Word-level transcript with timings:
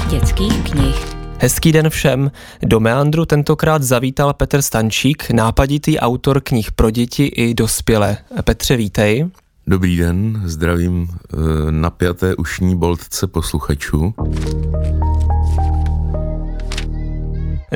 krásných 0.00 0.20
dětských 0.20 0.70
knih. 0.70 1.06
Hezký 1.38 1.72
den 1.72 1.90
všem. 1.90 2.30
Do 2.62 2.80
Meandru 2.80 3.24
tentokrát 3.24 3.82
zavítal 3.82 4.32
Petr 4.32 4.62
Stančík, 4.62 5.30
nápaditý 5.30 5.98
autor 5.98 6.40
knih 6.40 6.72
pro 6.72 6.90
děti 6.90 7.24
i 7.24 7.54
dospělé. 7.54 8.16
Petře, 8.44 8.76
vítej. 8.76 9.30
Dobrý 9.66 9.96
den, 9.96 10.42
zdravím 10.44 11.08
eh, 11.08 11.36
napjaté 11.70 12.36
ušní 12.36 12.76
boltce 12.76 13.26
posluchačů. 13.26 14.14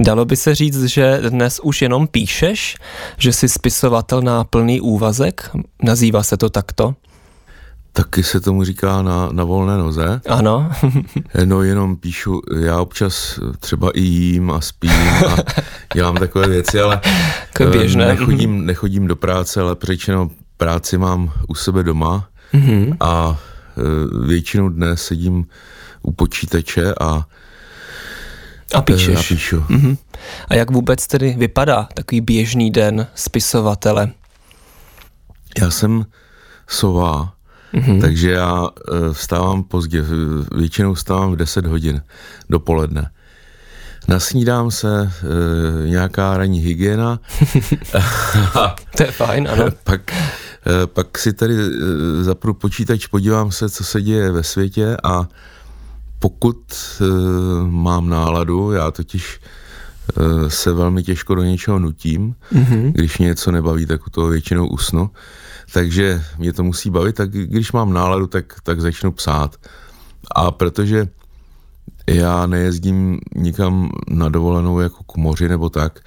Dalo 0.00 0.24
by 0.24 0.36
se 0.36 0.54
říct, 0.54 0.84
že 0.84 1.20
dnes 1.28 1.60
už 1.60 1.82
jenom 1.82 2.06
píšeš, 2.06 2.76
že 3.18 3.32
jsi 3.32 3.48
spisovatel 3.48 4.22
na 4.22 4.44
plný 4.44 4.80
úvazek? 4.80 5.50
Nazývá 5.82 6.22
se 6.22 6.36
to 6.36 6.50
takto? 6.50 6.94
Taky 7.96 8.22
se 8.22 8.40
tomu 8.40 8.64
říká 8.64 9.02
na, 9.02 9.28
na 9.32 9.44
volné 9.44 9.76
noze. 9.76 10.20
Ano. 10.28 10.70
no 11.44 11.62
jenom 11.62 11.96
píšu, 11.96 12.40
já 12.60 12.80
občas 12.80 13.40
třeba 13.60 13.90
i 13.90 14.00
jím 14.00 14.50
a 14.50 14.60
spím 14.60 14.90
a 15.28 15.36
dělám 15.94 16.16
takové 16.16 16.48
věci, 16.48 16.80
ale 16.80 17.00
jako 17.60 17.72
běžné. 17.72 18.06
Nechodím, 18.06 18.66
nechodím 18.66 19.06
do 19.06 19.16
práce, 19.16 19.60
ale 19.60 19.76
řečeno 19.82 20.30
práci 20.56 20.98
mám 20.98 21.32
u 21.48 21.54
sebe 21.54 21.82
doma 21.82 22.28
mm-hmm. 22.54 22.96
a 23.00 23.40
e, 23.76 24.26
většinu 24.26 24.68
dne 24.68 24.96
sedím 24.96 25.46
u 26.02 26.12
počítače 26.12 26.94
a 27.00 27.26
a 28.74 28.82
píšeš. 28.82 29.18
A 29.18 29.34
píšu. 29.34 29.60
Mm-hmm. 29.60 29.96
A 30.48 30.54
jak 30.54 30.70
vůbec 30.70 31.06
tedy 31.06 31.34
vypadá 31.38 31.88
takový 31.94 32.20
běžný 32.20 32.70
den 32.70 33.06
spisovatele? 33.14 34.10
Já 35.60 35.70
jsem 35.70 36.06
sova, 36.68 37.33
mm-hmm. 37.74 38.00
takže 38.00 38.30
já 38.30 38.68
e, 38.68 39.12
vstávám 39.12 39.62
pozdě, 39.62 40.04
většinou 40.54 40.94
vstávám 40.94 41.32
v 41.32 41.36
10 41.36 41.66
hodin 41.66 42.02
dopoledne. 42.50 43.10
Nasnídám 44.08 44.70
se 44.70 45.02
e, 45.02 45.88
nějaká 45.88 46.36
ranní 46.36 46.60
hygiena. 46.60 47.20
to 48.96 49.02
je 49.02 49.10
fajn, 49.10 49.48
ano. 49.52 49.64
pak, 49.84 50.12
e, 50.12 50.86
pak 50.86 51.18
si 51.18 51.32
tady 51.32 51.54
zapnu 52.20 52.54
počítač, 52.54 53.06
podívám 53.06 53.52
se, 53.52 53.70
co 53.70 53.84
se 53.84 54.02
děje 54.02 54.32
ve 54.32 54.42
světě 54.42 54.96
a 55.04 55.28
pokud 56.18 56.58
e, 57.00 57.04
mám 57.70 58.08
náladu, 58.08 58.72
já 58.72 58.90
totiž 58.90 59.40
e, 60.46 60.50
se 60.50 60.72
velmi 60.72 61.02
těžko 61.02 61.34
do 61.34 61.42
něčeho 61.42 61.78
nutím, 61.78 62.34
mm-hmm. 62.52 62.92
když 62.92 63.18
mě 63.18 63.26
něco 63.26 63.50
nebaví, 63.50 63.86
tak 63.86 64.06
u 64.06 64.10
toho 64.10 64.28
většinou 64.28 64.66
usnu, 64.66 65.10
takže 65.72 66.24
mě 66.38 66.52
to 66.52 66.62
musí 66.62 66.90
bavit, 66.90 67.16
tak 67.16 67.30
když 67.30 67.72
mám 67.72 67.92
náladu, 67.92 68.26
tak, 68.26 68.54
tak 68.62 68.80
začnu 68.80 69.12
psát. 69.12 69.56
A 70.34 70.50
protože 70.50 71.08
já 72.06 72.46
nejezdím 72.46 73.20
nikam 73.36 73.90
na 74.08 74.28
dovolenou 74.28 74.80
jako 74.80 75.04
k 75.04 75.16
moři 75.16 75.48
nebo 75.48 75.70
tak, 75.70 76.00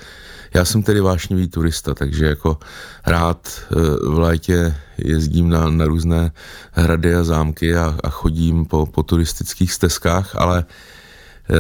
já 0.54 0.66
jsem 0.66 0.84
tedy 0.84 1.00
vášnivý 1.00 1.48
turista, 1.48 1.94
takže 1.94 2.26
jako 2.26 2.58
rád 3.06 3.48
eh, 3.48 3.76
v 4.10 4.20
létě 4.20 4.76
jezdím 4.98 5.50
na, 5.50 5.70
na 5.70 5.86
různé 5.86 6.32
hrady 6.72 7.16
a 7.16 7.24
zámky 7.24 7.76
a, 7.76 7.98
a 8.04 8.10
chodím 8.10 8.66
po, 8.66 8.86
po 8.86 9.04
turistických 9.04 9.74
stezkách, 9.74 10.36
ale 10.36 10.60
e, 10.60 11.54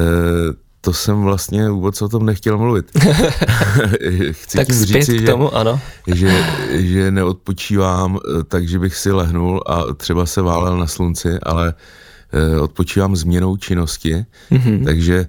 to 0.87 0.93
jsem 0.93 1.21
vlastně 1.21 1.69
vůbec 1.69 2.01
o 2.01 2.09
tom 2.09 2.25
nechtěl 2.25 2.57
mluvit. 2.57 2.91
Chci 4.31 4.57
tak 4.57 4.67
tím 4.67 4.75
říct, 4.75 5.09
k 5.09 5.25
tomu, 5.25 5.49
že, 5.51 5.57
ano. 5.57 5.79
že, 6.07 6.45
že 6.71 7.11
neodpočívám 7.11 8.17
eh, 8.17 8.43
tak, 8.43 8.67
že 8.67 8.79
bych 8.79 8.95
si 8.95 9.11
lehnul 9.11 9.63
a 9.65 9.93
třeba 9.93 10.25
se 10.25 10.41
válel 10.41 10.77
na 10.77 10.87
slunci, 10.87 11.39
ale 11.43 11.73
odpočívám 12.61 13.15
změnou 13.15 13.57
činnosti, 13.57 14.25
mm-hmm. 14.51 14.85
takže 14.85 15.27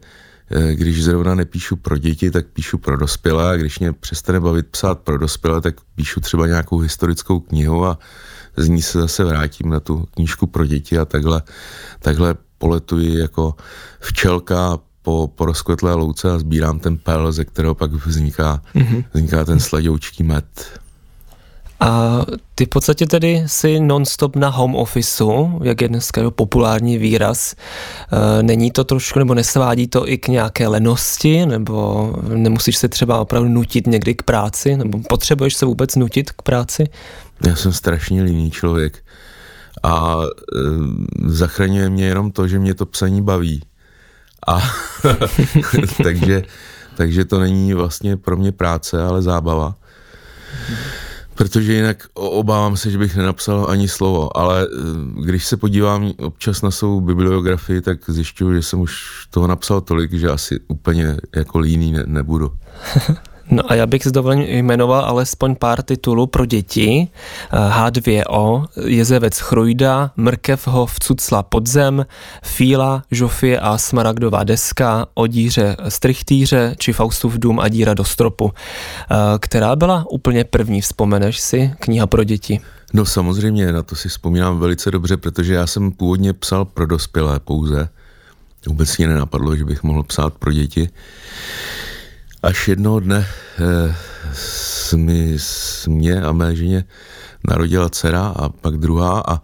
Eh, 0.50 0.74
když 0.74 1.04
zrovna 1.04 1.34
nepíšu 1.34 1.76
pro 1.76 1.98
děti, 1.98 2.30
tak 2.30 2.46
píšu 2.46 2.78
pro 2.78 2.96
dospělé 2.96 3.50
a 3.50 3.56
když 3.56 3.78
mě 3.78 3.92
přestane 3.92 4.40
bavit 4.40 4.66
psát 4.66 4.98
pro 4.98 5.18
dospělé, 5.18 5.60
tak 5.60 5.74
píšu 5.94 6.20
třeba 6.20 6.46
nějakou 6.46 6.78
historickou 6.78 7.40
knihu 7.40 7.86
a 7.86 7.98
z 8.56 8.68
ní 8.68 8.82
se 8.82 9.00
zase 9.00 9.24
vrátím 9.24 9.70
na 9.70 9.80
tu 9.80 10.08
knížku 10.14 10.46
pro 10.46 10.66
děti 10.66 10.98
a 10.98 11.04
takhle, 11.04 11.42
takhle 11.98 12.34
poletuji 12.58 13.18
jako 13.18 13.54
včelka 14.00 14.78
po, 15.08 15.30
po 15.34 15.46
rozkvetlé 15.46 15.94
louce 15.94 16.30
a 16.30 16.38
sbírám 16.38 16.78
ten 16.78 16.96
pel, 16.96 17.32
ze 17.32 17.44
kterého 17.44 17.74
pak 17.74 17.92
vzniká, 17.92 18.62
mm-hmm. 18.74 19.04
vzniká 19.12 19.44
ten 19.44 19.60
sladoučký 19.60 20.22
med. 20.22 20.44
A 21.80 22.20
ty 22.54 22.64
v 22.64 22.68
podstatě 22.68 23.06
tedy 23.06 23.42
si 23.46 23.80
nonstop 23.80 24.36
na 24.36 24.48
home 24.48 24.74
officeu, 24.74 25.60
jak 25.62 25.80
je 25.80 25.88
dneska 25.88 26.30
populární 26.30 26.98
výraz. 26.98 27.54
E, 28.12 28.42
není 28.42 28.70
to 28.70 28.84
trošku, 28.84 29.18
nebo 29.18 29.34
nesvádí 29.34 29.86
to 29.86 30.08
i 30.08 30.18
k 30.18 30.28
nějaké 30.28 30.68
lenosti, 30.68 31.46
nebo 31.46 32.12
nemusíš 32.34 32.76
se 32.76 32.88
třeba 32.88 33.20
opravdu 33.20 33.48
nutit 33.48 33.86
někdy 33.86 34.14
k 34.14 34.22
práci, 34.22 34.76
nebo 34.76 34.98
potřebuješ 35.08 35.54
se 35.54 35.66
vůbec 35.66 35.96
nutit 35.96 36.30
k 36.30 36.42
práci? 36.42 36.88
Já 37.46 37.56
jsem 37.56 37.72
strašně 37.72 38.22
líný 38.22 38.50
člověk 38.50 39.04
a 39.82 40.16
e, 40.20 40.60
zachraňuje 41.26 41.90
mě 41.90 42.04
jenom 42.04 42.30
to, 42.30 42.48
že 42.48 42.58
mě 42.58 42.74
to 42.74 42.86
psaní 42.86 43.22
baví. 43.22 43.62
A 44.48 44.62
takže, 46.02 46.42
takže 46.96 47.24
to 47.24 47.40
není 47.40 47.74
vlastně 47.74 48.16
pro 48.16 48.36
mě 48.36 48.52
práce, 48.52 49.02
ale 49.02 49.22
zábava. 49.22 49.74
Protože 51.34 51.72
jinak 51.72 52.06
obávám 52.14 52.76
se, 52.76 52.90
že 52.90 52.98
bych 52.98 53.16
nenapsal 53.16 53.66
ani 53.70 53.88
slovo, 53.88 54.36
ale 54.36 54.66
eh, 54.66 55.22
když 55.24 55.46
se 55.46 55.56
podívám 55.56 56.12
občas 56.18 56.62
na 56.62 56.70
svou 56.70 57.00
bibliografii, 57.00 57.80
tak 57.80 58.10
zjišťuju, 58.10 58.54
že 58.54 58.62
jsem 58.62 58.80
už 58.80 59.26
toho 59.30 59.46
napsal 59.46 59.80
tolik, 59.80 60.12
že 60.12 60.28
asi 60.28 60.60
úplně 60.68 61.16
jako 61.36 61.58
líný 61.58 61.92
ne, 61.92 62.02
nebudu. 62.06 62.52
No 63.50 63.72
a 63.72 63.74
já 63.74 63.86
bych 63.86 64.06
s 64.06 64.12
dovolením 64.12 64.48
jmenoval 64.48 65.04
alespoň 65.04 65.54
pár 65.54 65.82
titulů 65.82 66.26
pro 66.26 66.46
děti. 66.46 67.08
H2O, 67.52 68.66
Jezevec 68.86 69.38
Chrujda, 69.38 70.10
Mrkev 70.16 70.66
ho 70.66 70.86
vcucla 70.86 71.42
podzem, 71.42 72.06
Fíla, 72.42 73.02
Žofie 73.10 73.60
a 73.60 73.78
Smaragdová 73.78 74.44
deska, 74.44 75.06
Odíře 75.14 75.76
Strichtýře 75.88 76.74
či 76.78 76.92
Faustův 76.92 77.38
dům 77.38 77.60
a 77.60 77.68
díra 77.68 77.94
do 77.94 78.04
stropu. 78.04 78.52
Která 79.40 79.76
byla 79.76 80.04
úplně 80.10 80.44
první, 80.44 80.80
vzpomeneš 80.80 81.40
si, 81.40 81.72
kniha 81.78 82.06
pro 82.06 82.24
děti? 82.24 82.60
No 82.92 83.06
samozřejmě, 83.06 83.72
na 83.72 83.82
to 83.82 83.96
si 83.96 84.08
vzpomínám 84.08 84.58
velice 84.58 84.90
dobře, 84.90 85.16
protože 85.16 85.54
já 85.54 85.66
jsem 85.66 85.92
původně 85.92 86.32
psal 86.32 86.64
pro 86.64 86.86
dospělé 86.86 87.40
pouze. 87.40 87.88
Vůbec 88.66 88.98
mě 88.98 89.08
nenapadlo, 89.08 89.56
že 89.56 89.64
bych 89.64 89.82
mohl 89.82 90.02
psát 90.02 90.34
pro 90.34 90.52
děti. 90.52 90.88
Až 92.42 92.68
jednoho 92.68 93.00
dne 93.00 93.26
eh, 93.58 94.96
mi, 94.96 95.36
mě 95.88 96.22
a 96.22 96.32
mé 96.32 96.56
ženě 96.56 96.84
narodila 97.48 97.88
dcera 97.88 98.26
a 98.26 98.48
pak 98.48 98.76
druhá 98.76 99.20
a 99.20 99.40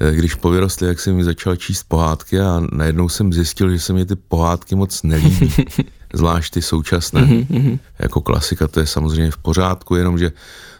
eh, 0.00 0.14
když 0.14 0.34
povyrostli, 0.34 0.86
jak 0.86 1.00
jsem 1.00 1.16
mi 1.16 1.24
začal 1.24 1.56
číst 1.56 1.82
pohádky 1.82 2.40
a 2.40 2.62
najednou 2.72 3.08
jsem 3.08 3.32
zjistil, 3.32 3.70
že 3.70 3.78
se 3.78 3.92
mi 3.92 4.06
ty 4.06 4.16
pohádky 4.16 4.74
moc 4.74 5.02
nelíbí. 5.02 5.52
Zvlášť 6.14 6.54
ty 6.54 6.62
současné. 6.62 7.22
Mm-hmm. 7.22 7.78
Jako 7.98 8.20
klasika 8.20 8.68
to 8.68 8.80
je 8.80 8.86
samozřejmě 8.86 9.30
v 9.30 9.38
pořádku, 9.38 9.94
jenomže 9.94 10.32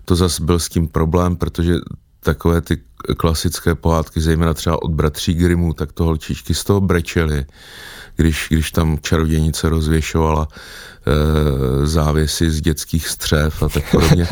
to 0.04 0.16
zase 0.16 0.44
byl 0.44 0.59
s 0.59 0.69
tím 0.69 0.88
problém, 0.88 1.36
protože 1.36 1.75
takové 2.21 2.60
ty 2.60 2.81
klasické 3.16 3.75
pohádky, 3.75 4.20
zejména 4.20 4.54
třeba 4.54 4.82
od 4.82 4.91
bratří 4.91 5.34
Grimmů, 5.34 5.72
tak 5.72 5.92
to 5.92 6.04
holčičky 6.04 6.54
z 6.54 6.65
toho 6.65 6.80
brečely, 6.80 7.47
když, 8.16 8.47
když 8.51 8.72
tam 8.72 8.98
čarodějnice 9.01 9.68
rozvěšovala 9.68 10.48
e, 10.51 11.86
závěsy 11.86 12.51
z 12.51 12.60
dětských 12.60 13.09
střev 13.09 13.62
a 13.62 13.68
tak 13.68 13.91
podobně. 13.91 14.28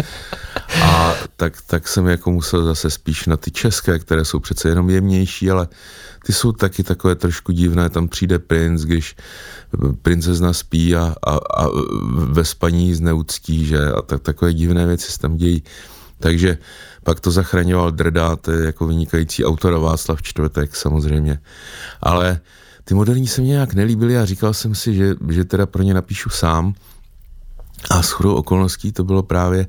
A 0.83 1.15
tak, 1.37 1.63
tak 1.67 1.89
jsem 1.89 2.07
jako 2.07 2.31
musel 2.31 2.65
zase 2.65 2.91
spíš 2.91 3.27
na 3.27 3.37
ty 3.37 3.51
české, 3.51 3.99
které 3.99 4.25
jsou 4.25 4.41
přece 4.41 4.69
jenom 4.69 4.91
jemnější, 4.91 5.51
ale 5.51 5.69
ty 6.27 6.33
jsou 6.33 6.53
taky 6.53 6.83
takové 6.83 7.15
trošku 7.15 7.53
divné. 7.53 7.91
Tam 7.91 8.09
přijde 8.09 8.39
princ, 8.39 8.83
když 8.83 9.17
princezna 10.03 10.53
spí 10.53 10.97
a, 10.97 11.15
a, 11.27 11.35
a 11.35 11.67
ve 12.15 12.45
spaní 12.45 12.95
zneuctí, 12.95 13.67
že? 13.67 13.79
A 13.93 14.03
tak, 14.03 14.23
takové 14.23 14.53
divné 14.55 14.87
věci 14.87 15.13
se 15.13 15.19
tam 15.19 15.37
dějí. 15.37 15.63
Takže 16.23 16.59
pak 17.05 17.21
to 17.21 17.31
zachraňoval 17.31 17.91
Drdát 17.91 18.49
jako 18.49 18.87
vynikající 18.87 19.45
autor 19.45 19.75
Václav 19.79 20.23
Čtvrtek 20.23 20.77
samozřejmě. 20.77 21.39
Ale 22.03 22.41
ty 22.85 22.95
moderní 22.95 23.27
se 23.27 23.41
mě 23.41 23.51
nějak 23.51 23.75
nelíbily 23.75 24.19
a 24.19 24.25
říkal 24.25 24.55
jsem 24.55 24.75
si, 24.75 24.95
že, 24.95 25.15
že 25.31 25.45
teda 25.45 25.67
pro 25.67 25.83
ně 25.83 25.95
napíšu 25.95 26.31
sám. 26.31 26.75
A 27.91 28.03
s 28.03 28.11
chodou 28.11 28.35
okolností 28.35 28.93
to 28.93 29.05
bylo 29.05 29.23
právě 29.23 29.67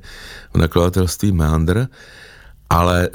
v 0.54 0.58
nakladatelství 0.58 1.32
Meander, 1.32 1.88
ale 2.70 3.06
e, 3.06 3.10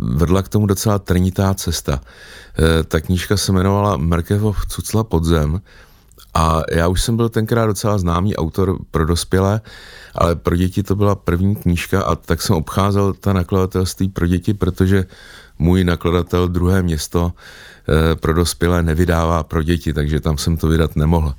vedla 0.00 0.42
k 0.42 0.48
tomu 0.48 0.66
docela 0.66 0.98
trnitá 0.98 1.54
cesta. 1.54 2.00
E, 2.00 2.84
ta 2.84 3.00
knížka 3.00 3.36
se 3.36 3.52
jmenovala 3.52 3.96
Merkevov 3.96 4.66
Cucla 4.66 5.04
podzem 5.04 5.60
a 6.34 6.62
já 6.72 6.88
už 6.88 7.02
jsem 7.02 7.16
byl 7.16 7.28
tenkrát 7.28 7.66
docela 7.66 7.98
známý 7.98 8.36
autor 8.36 8.78
pro 8.90 9.06
dospělé, 9.06 9.60
ale 10.14 10.36
pro 10.36 10.56
děti 10.56 10.82
to 10.82 10.96
byla 10.96 11.14
první 11.14 11.56
knížka 11.56 12.02
a 12.02 12.14
tak 12.14 12.42
jsem 12.42 12.56
obcházel 12.56 13.12
ta 13.12 13.32
nakladatelství 13.32 14.08
pro 14.08 14.26
děti, 14.26 14.54
protože 14.54 15.04
můj 15.58 15.84
nakladatel 15.84 16.48
druhé 16.48 16.82
město 16.82 17.32
eh, 17.32 18.16
pro 18.16 18.34
dospělé 18.34 18.82
nevydává 18.82 19.42
pro 19.42 19.62
děti, 19.62 19.92
takže 19.92 20.20
tam 20.20 20.38
jsem 20.38 20.56
to 20.56 20.68
vydat 20.68 20.96
nemohl. 20.96 21.34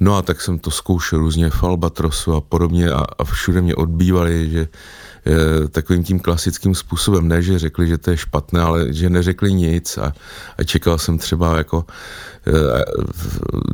No 0.00 0.16
a 0.16 0.22
tak 0.22 0.40
jsem 0.40 0.58
to 0.58 0.70
zkoušel 0.70 1.18
různě 1.18 1.50
v 1.50 1.64
Albatrosu 1.64 2.34
a 2.34 2.40
podobně 2.40 2.90
a, 2.90 3.04
a 3.18 3.24
všude 3.24 3.62
mě 3.62 3.74
odbývali, 3.74 4.50
že 4.50 4.68
e, 5.26 5.68
takovým 5.68 6.04
tím 6.04 6.20
klasickým 6.20 6.74
způsobem, 6.74 7.28
ne, 7.28 7.42
že 7.42 7.58
řekli, 7.58 7.88
že 7.88 7.98
to 7.98 8.10
je 8.10 8.16
špatné, 8.16 8.60
ale 8.60 8.92
že 8.92 9.10
neřekli 9.10 9.52
nic 9.52 9.98
a, 9.98 10.12
a 10.58 10.64
čekal 10.64 10.98
jsem 10.98 11.18
třeba 11.18 11.58
jako 11.58 11.84
e, 12.46 12.52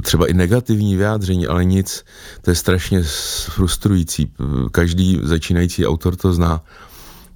třeba 0.03 0.27
i 0.27 0.35
negativní 0.35 0.97
vyjádření, 0.97 1.47
ale 1.47 1.65
nic, 1.65 2.05
to 2.43 2.51
je 2.51 2.55
strašně 2.55 3.03
frustrující. 3.49 4.33
Každý 4.71 5.21
začínající 5.23 5.87
autor 5.87 6.17
to 6.17 6.33
zná. 6.33 6.61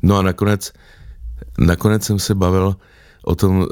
No 0.02 0.19
a 0.19 0.23
nakonec, 0.23 0.73
nakonec 1.58 2.05
jsem 2.05 2.19
se 2.19 2.35
bavil 2.35 2.76
o 3.25 3.35
tom 3.35 3.62
e, 3.62 3.67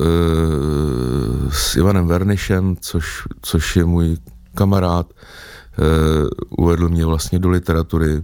s 1.52 1.76
Ivanem 1.76 2.06
Vernišem, 2.06 2.76
což, 2.80 3.22
což 3.42 3.76
je 3.76 3.84
můj 3.84 4.16
kamarád, 4.60 5.06
uh, 5.08 6.28
uvedl 6.58 6.88
mě 6.88 7.06
vlastně 7.06 7.38
do 7.38 7.48
literatury 7.48 8.22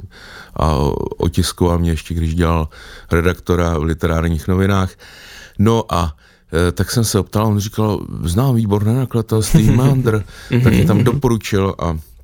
a 0.56 0.76
otiskoval 1.16 1.78
mě 1.78 1.90
ještě, 1.90 2.14
když 2.14 2.34
dělal 2.34 2.68
redaktora 3.12 3.78
v 3.78 3.82
literárních 3.82 4.48
novinách. 4.48 4.90
No 5.58 5.84
a 5.88 6.02
uh, 6.04 6.72
tak 6.72 6.90
jsem 6.90 7.04
se 7.04 7.18
optal, 7.18 7.46
on 7.46 7.58
říkal, 7.58 8.04
znám 8.24 8.54
výborné 8.54 8.94
nakladatelství 8.94 9.70
Mandr, 9.70 10.24
tak 10.64 10.72
mě 10.72 10.84
tam 10.84 11.04
doporučil 11.04 11.74
a 11.78 11.96
Eh, 11.96 12.15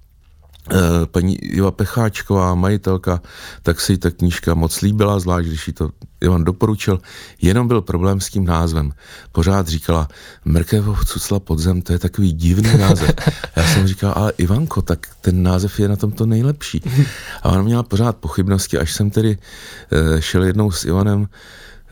paní 1.11 1.37
Iva 1.37 1.71
Pecháčková, 1.71 2.55
majitelka, 2.55 3.23
tak 3.63 3.81
si 3.81 3.99
ta 3.99 4.11
knížka 4.11 4.55
moc 4.55 4.81
líbila, 4.81 5.19
zvlášť 5.19 5.49
když 5.49 5.67
ji 5.69 5.73
to 5.73 5.91
Ivan 6.21 6.45
doporučil. 6.45 7.01
Jenom 7.43 7.69
byl 7.69 7.81
problém 7.81 8.21
s 8.21 8.31
tím 8.31 8.45
názvem. 8.45 8.93
Pořád 9.33 9.69
říkala, 9.69 10.09
Mrkevov 10.45 11.05
cucla 11.05 11.41
podzem, 11.41 11.83
to 11.83 11.93
je 11.93 11.99
takový 11.99 12.33
divný 12.33 12.79
název. 12.79 13.11
Já 13.57 13.65
jsem 13.65 13.87
říkal, 13.87 14.13
ale 14.17 14.33
Ivanko, 14.39 14.83
tak 14.83 15.07
ten 15.21 15.43
název 15.43 15.81
je 15.81 15.89
na 15.89 15.97
tom 15.97 16.13
to 16.13 16.27
nejlepší. 16.27 16.83
A 17.43 17.49
ona 17.49 17.63
měla 17.63 17.83
pořád 17.83 18.17
pochybnosti, 18.17 18.79
až 18.79 18.93
jsem 18.93 19.11
tedy 19.11 19.39
eh, 19.93 20.23
šel 20.23 20.45
jednou 20.45 20.71
s 20.71 20.85
Ivanem 20.85 21.29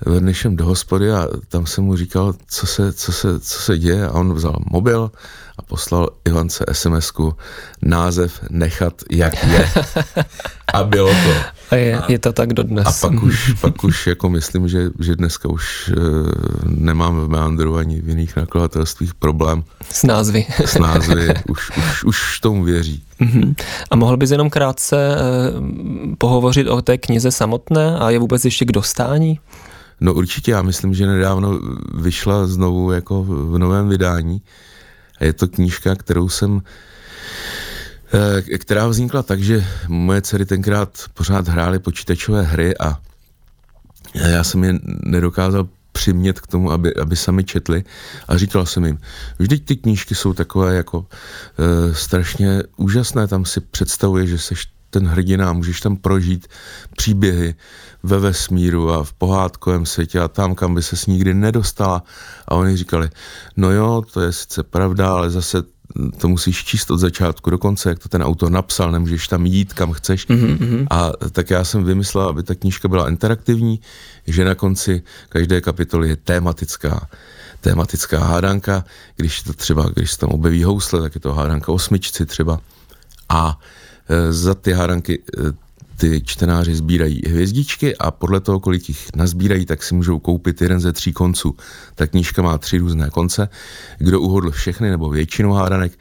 Vernišem 0.07 0.57
do 0.57 0.65
hospody 0.65 1.13
a 1.13 1.29
tam 1.49 1.67
jsem 1.67 1.85
mu 1.85 1.97
říkal, 1.97 2.35
co 2.47 2.67
se, 2.67 2.93
co 2.93 3.13
se, 3.13 3.41
co 3.41 3.61
se 3.61 3.79
děje 3.79 4.07
a 4.07 4.13
on 4.13 4.35
vzal 4.35 4.57
mobil 4.71 5.11
a 5.59 5.63
poslal 5.63 6.09
Ivance 6.25 6.65
sms 6.73 7.13
název 7.83 8.41
nechat 8.51 8.95
jak 9.11 9.45
je. 9.45 9.69
A 10.73 10.85
bylo 10.85 11.09
to. 11.09 11.35
A 11.71 11.77
je, 11.77 11.99
a, 11.99 12.13
je 12.13 12.19
to 12.19 12.33
tak 12.33 12.53
dodnes. 12.53 13.05
A 13.05 13.09
pak 13.09 13.23
už, 13.23 13.55
pak 13.61 13.85
už 13.85 14.07
jako 14.07 14.31
myslím, 14.31 14.69
že, 14.69 14.91
že 14.99 15.17
dneska 15.17 15.49
už 15.49 15.93
uh, 15.97 16.31
nemám 16.65 17.21
v 17.21 17.29
Meandru 17.29 17.77
ani 17.77 18.01
v 18.01 18.09
jiných 18.09 18.37
nakladatelstvích 18.37 19.15
problém. 19.15 19.65
S 19.91 20.03
názvy. 20.03 20.47
S 20.65 20.79
názvy, 20.79 21.35
už, 21.49 21.71
už, 21.77 22.05
už 22.05 22.41
tomu 22.41 22.65
věří. 22.65 23.03
Uh-huh. 23.21 23.55
A 23.91 23.97
mohl 23.97 24.17
bys 24.17 24.31
jenom 24.31 24.51
krátce 24.51 24.97
uh, 24.97 26.15
pohovořit 26.19 26.69
o 26.69 26.83
té 26.83 26.99
knize 26.99 27.31
samotné 27.31 27.99
a 27.99 28.11
je 28.11 28.19
vůbec 28.19 28.45
ještě 28.45 28.65
k 28.65 28.73
dostání? 28.73 29.41
No 30.01 30.15
určitě, 30.15 30.51
já 30.51 30.63
myslím, 30.63 30.95
že 30.95 31.07
nedávno 31.07 31.61
vyšla 31.95 32.47
znovu 32.47 32.93
jako 32.93 33.25
v 33.25 33.59
novém 33.59 33.89
vydání. 33.89 34.43
Je 35.21 35.33
to 35.33 35.49
knížka, 35.49 35.95
kterou 35.95 36.29
jsem 36.29 36.63
eh, 38.53 38.59
která 38.59 38.87
vznikla 38.87 39.23
tak, 39.23 39.43
že 39.43 39.65
moje 39.89 40.23
dcery 40.23 40.47
tenkrát 40.47 40.99
pořád 41.15 41.49
hrály 41.49 41.79
počítačové 41.79 42.43
hry 42.43 42.79
a 42.79 42.99
já 44.15 44.45
jsem 44.45 44.65
je 44.65 44.75
nedokázal 45.05 45.69
přimět 45.93 46.41
k 46.41 46.47
tomu, 46.47 46.73
aby, 46.73 46.95
aby 46.95 47.17
sami 47.17 47.45
četli 47.45 47.85
a 48.29 48.37
říkal 48.37 48.67
jsem 48.67 48.85
jim, 48.85 48.99
vždyť 49.39 49.65
ty 49.65 49.77
knížky 49.77 50.15
jsou 50.15 50.33
takové 50.33 50.77
jako 50.77 51.07
e, 51.59 51.95
strašně 51.95 52.63
úžasné, 52.77 53.27
tam 53.27 53.45
si 53.45 53.61
představuje, 53.61 54.27
že 54.27 54.39
seš 54.39 54.69
ten 54.91 55.07
hrdina, 55.07 55.53
můžeš 55.53 55.81
tam 55.81 55.97
prožít 55.97 56.49
příběhy 56.97 57.55
ve 58.03 58.19
vesmíru 58.19 58.91
a 58.91 59.05
v 59.05 59.13
pohádkovém 59.13 59.87
světě 59.87 60.21
a 60.21 60.29
tam, 60.29 60.55
kam 60.55 60.75
by 60.75 60.83
ses 60.83 61.07
nikdy 61.07 61.35
nedostala. 61.35 62.03
A 62.49 62.55
oni 62.55 62.77
říkali, 62.77 63.11
no 63.57 63.71
jo, 63.71 64.03
to 64.13 64.21
je 64.21 64.33
sice 64.33 64.63
pravda, 64.63 65.13
ale 65.13 65.31
zase 65.31 65.63
to 66.19 66.29
musíš 66.29 66.65
číst 66.65 66.91
od 66.91 66.99
začátku 66.99 67.51
do 67.51 67.59
konce, 67.59 67.89
jak 67.89 67.99
to 67.99 68.09
ten 68.09 68.23
autor 68.23 68.51
napsal, 68.51 68.93
nemůžeš 68.93 69.29
tam 69.29 69.47
jít, 69.47 69.73
kam 69.73 69.93
chceš. 69.93 70.29
Mm-hmm. 70.29 70.87
A 70.91 71.11
tak 71.33 71.51
já 71.51 71.65
jsem 71.65 71.85
vymyslel, 71.85 72.29
aby 72.29 72.43
ta 72.43 72.55
knížka 72.55 72.89
byla 72.89 73.09
interaktivní, 73.09 73.81
že 74.27 74.45
na 74.45 74.55
konci 74.55 75.03
každé 75.29 75.61
kapitoly 75.61 76.09
je 76.09 76.17
tématická 76.17 77.09
tématická 77.61 78.25
hádanka, 78.25 78.85
když 79.17 79.43
to 79.43 79.53
třeba, 79.53 79.91
když 79.95 80.13
se 80.13 80.19
tam 80.19 80.31
objeví 80.31 80.65
housle, 80.65 81.01
tak 81.01 81.15
je 81.15 81.21
to 81.21 81.35
hádanka 81.35 81.73
osmičci 81.73 82.27
třeba. 82.27 82.61
A 83.29 83.59
za 84.31 84.55
ty 84.55 84.73
hádanky 84.73 85.23
eh, 85.39 85.53
ty 86.01 86.23
čtenáři 86.25 86.75
sbírají 86.75 87.23
hvězdičky 87.27 87.97
a 87.97 88.11
podle 88.11 88.41
toho, 88.41 88.61
kolik 88.61 88.89
jich 88.89 89.09
nazbírají, 89.17 89.67
tak 89.67 89.83
si 89.83 89.95
můžou 89.95 90.19
koupit 90.19 90.63
jeden 90.63 90.81
ze 90.81 90.93
tří 90.93 91.13
konců. 91.13 91.57
Ta 91.95 92.07
knížka 92.07 92.43
má 92.43 92.59
tři 92.59 92.79
různé 92.79 93.11
konce. 93.11 93.49
Kdo 93.99 94.21
uhodl 94.21 94.51
všechny 94.51 94.91
nebo 94.91 95.11
většinu 95.11 95.53
hádanek, 95.53 95.93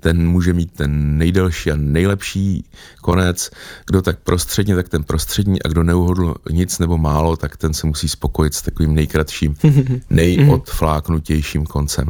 ten 0.00 0.28
může 0.28 0.52
mít 0.52 0.72
ten 0.72 1.18
nejdelší 1.18 1.70
a 1.70 1.76
nejlepší 1.76 2.64
konec. 3.00 3.50
Kdo 3.86 4.02
tak 4.02 4.18
prostředně, 4.18 4.74
tak 4.74 4.88
ten 4.88 5.04
prostřední 5.04 5.62
a 5.62 5.68
kdo 5.68 5.82
neuhodl 5.82 6.34
nic 6.50 6.78
nebo 6.78 6.98
málo, 6.98 7.36
tak 7.36 7.56
ten 7.56 7.74
se 7.74 7.86
musí 7.86 8.08
spokojit 8.08 8.54
s 8.54 8.62
takovým 8.62 8.94
nejkratším, 8.94 9.56
nejodfláknutějším 10.10 11.66
koncem. 11.66 12.08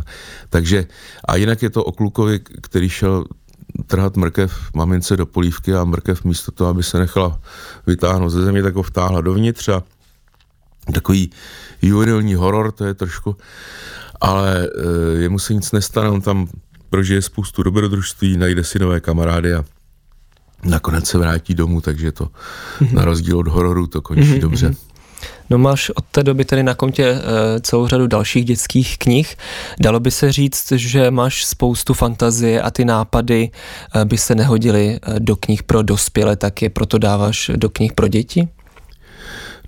Takže 0.50 0.86
a 1.28 1.36
jinak 1.36 1.62
je 1.62 1.70
to 1.70 1.84
o 1.84 1.92
klukovi, 1.92 2.40
který 2.60 2.88
šel 2.88 3.24
trhat 3.86 4.16
mrkev 4.16 4.70
mamince 4.74 5.16
do 5.16 5.26
polívky 5.26 5.74
a 5.74 5.84
mrkev 5.84 6.24
místo 6.24 6.52
toho, 6.52 6.70
aby 6.70 6.82
se 6.82 6.98
nechala 6.98 7.40
vytáhnout 7.86 8.30
ze 8.30 8.42
země, 8.42 8.62
tak 8.62 8.74
ho 8.74 8.82
vtáhla 8.82 9.20
dovnitř 9.20 9.68
a 9.68 9.82
takový 10.92 11.30
juvenilní 11.82 12.34
horor, 12.34 12.72
to 12.72 12.84
je 12.84 12.94
trošku, 12.94 13.36
ale 14.20 14.68
e, 14.68 14.68
jemu 15.18 15.38
se 15.38 15.54
nic 15.54 15.72
nestane, 15.72 16.08
on 16.08 16.20
tam 16.20 16.48
prožije 16.90 17.22
spoustu 17.22 17.62
dobrodružství, 17.62 18.36
najde 18.36 18.64
si 18.64 18.78
nové 18.78 19.00
kamarády 19.00 19.54
a 19.54 19.64
nakonec 20.64 21.06
se 21.06 21.18
vrátí 21.18 21.54
domů, 21.54 21.80
takže 21.80 22.12
to 22.12 22.28
na 22.92 23.04
rozdíl 23.04 23.38
od 23.38 23.48
hororu 23.48 23.86
to 23.86 24.02
končí 24.02 24.38
dobře. 24.38 24.74
No 25.50 25.58
máš 25.58 25.90
od 25.90 26.04
té 26.04 26.22
doby 26.22 26.44
tedy 26.44 26.62
na 26.62 26.74
kontě 26.74 27.04
e, 27.04 27.20
celou 27.60 27.86
řadu 27.86 28.06
dalších 28.06 28.44
dětských 28.44 28.98
knih. 28.98 29.36
Dalo 29.80 30.00
by 30.00 30.10
se 30.10 30.32
říct, 30.32 30.72
že 30.72 31.10
máš 31.10 31.44
spoustu 31.44 31.94
fantazie 31.94 32.62
a 32.62 32.70
ty 32.70 32.84
nápady 32.84 33.50
e, 33.94 34.04
by 34.04 34.18
se 34.18 34.34
nehodily 34.34 34.98
e, 35.02 35.20
do 35.20 35.36
knih 35.36 35.62
pro 35.62 35.82
dospělé, 35.82 36.36
tak 36.36 36.62
je 36.62 36.70
proto 36.70 36.98
dáváš 36.98 37.50
do 37.56 37.70
knih 37.70 37.92
pro 37.92 38.08
děti? 38.08 38.48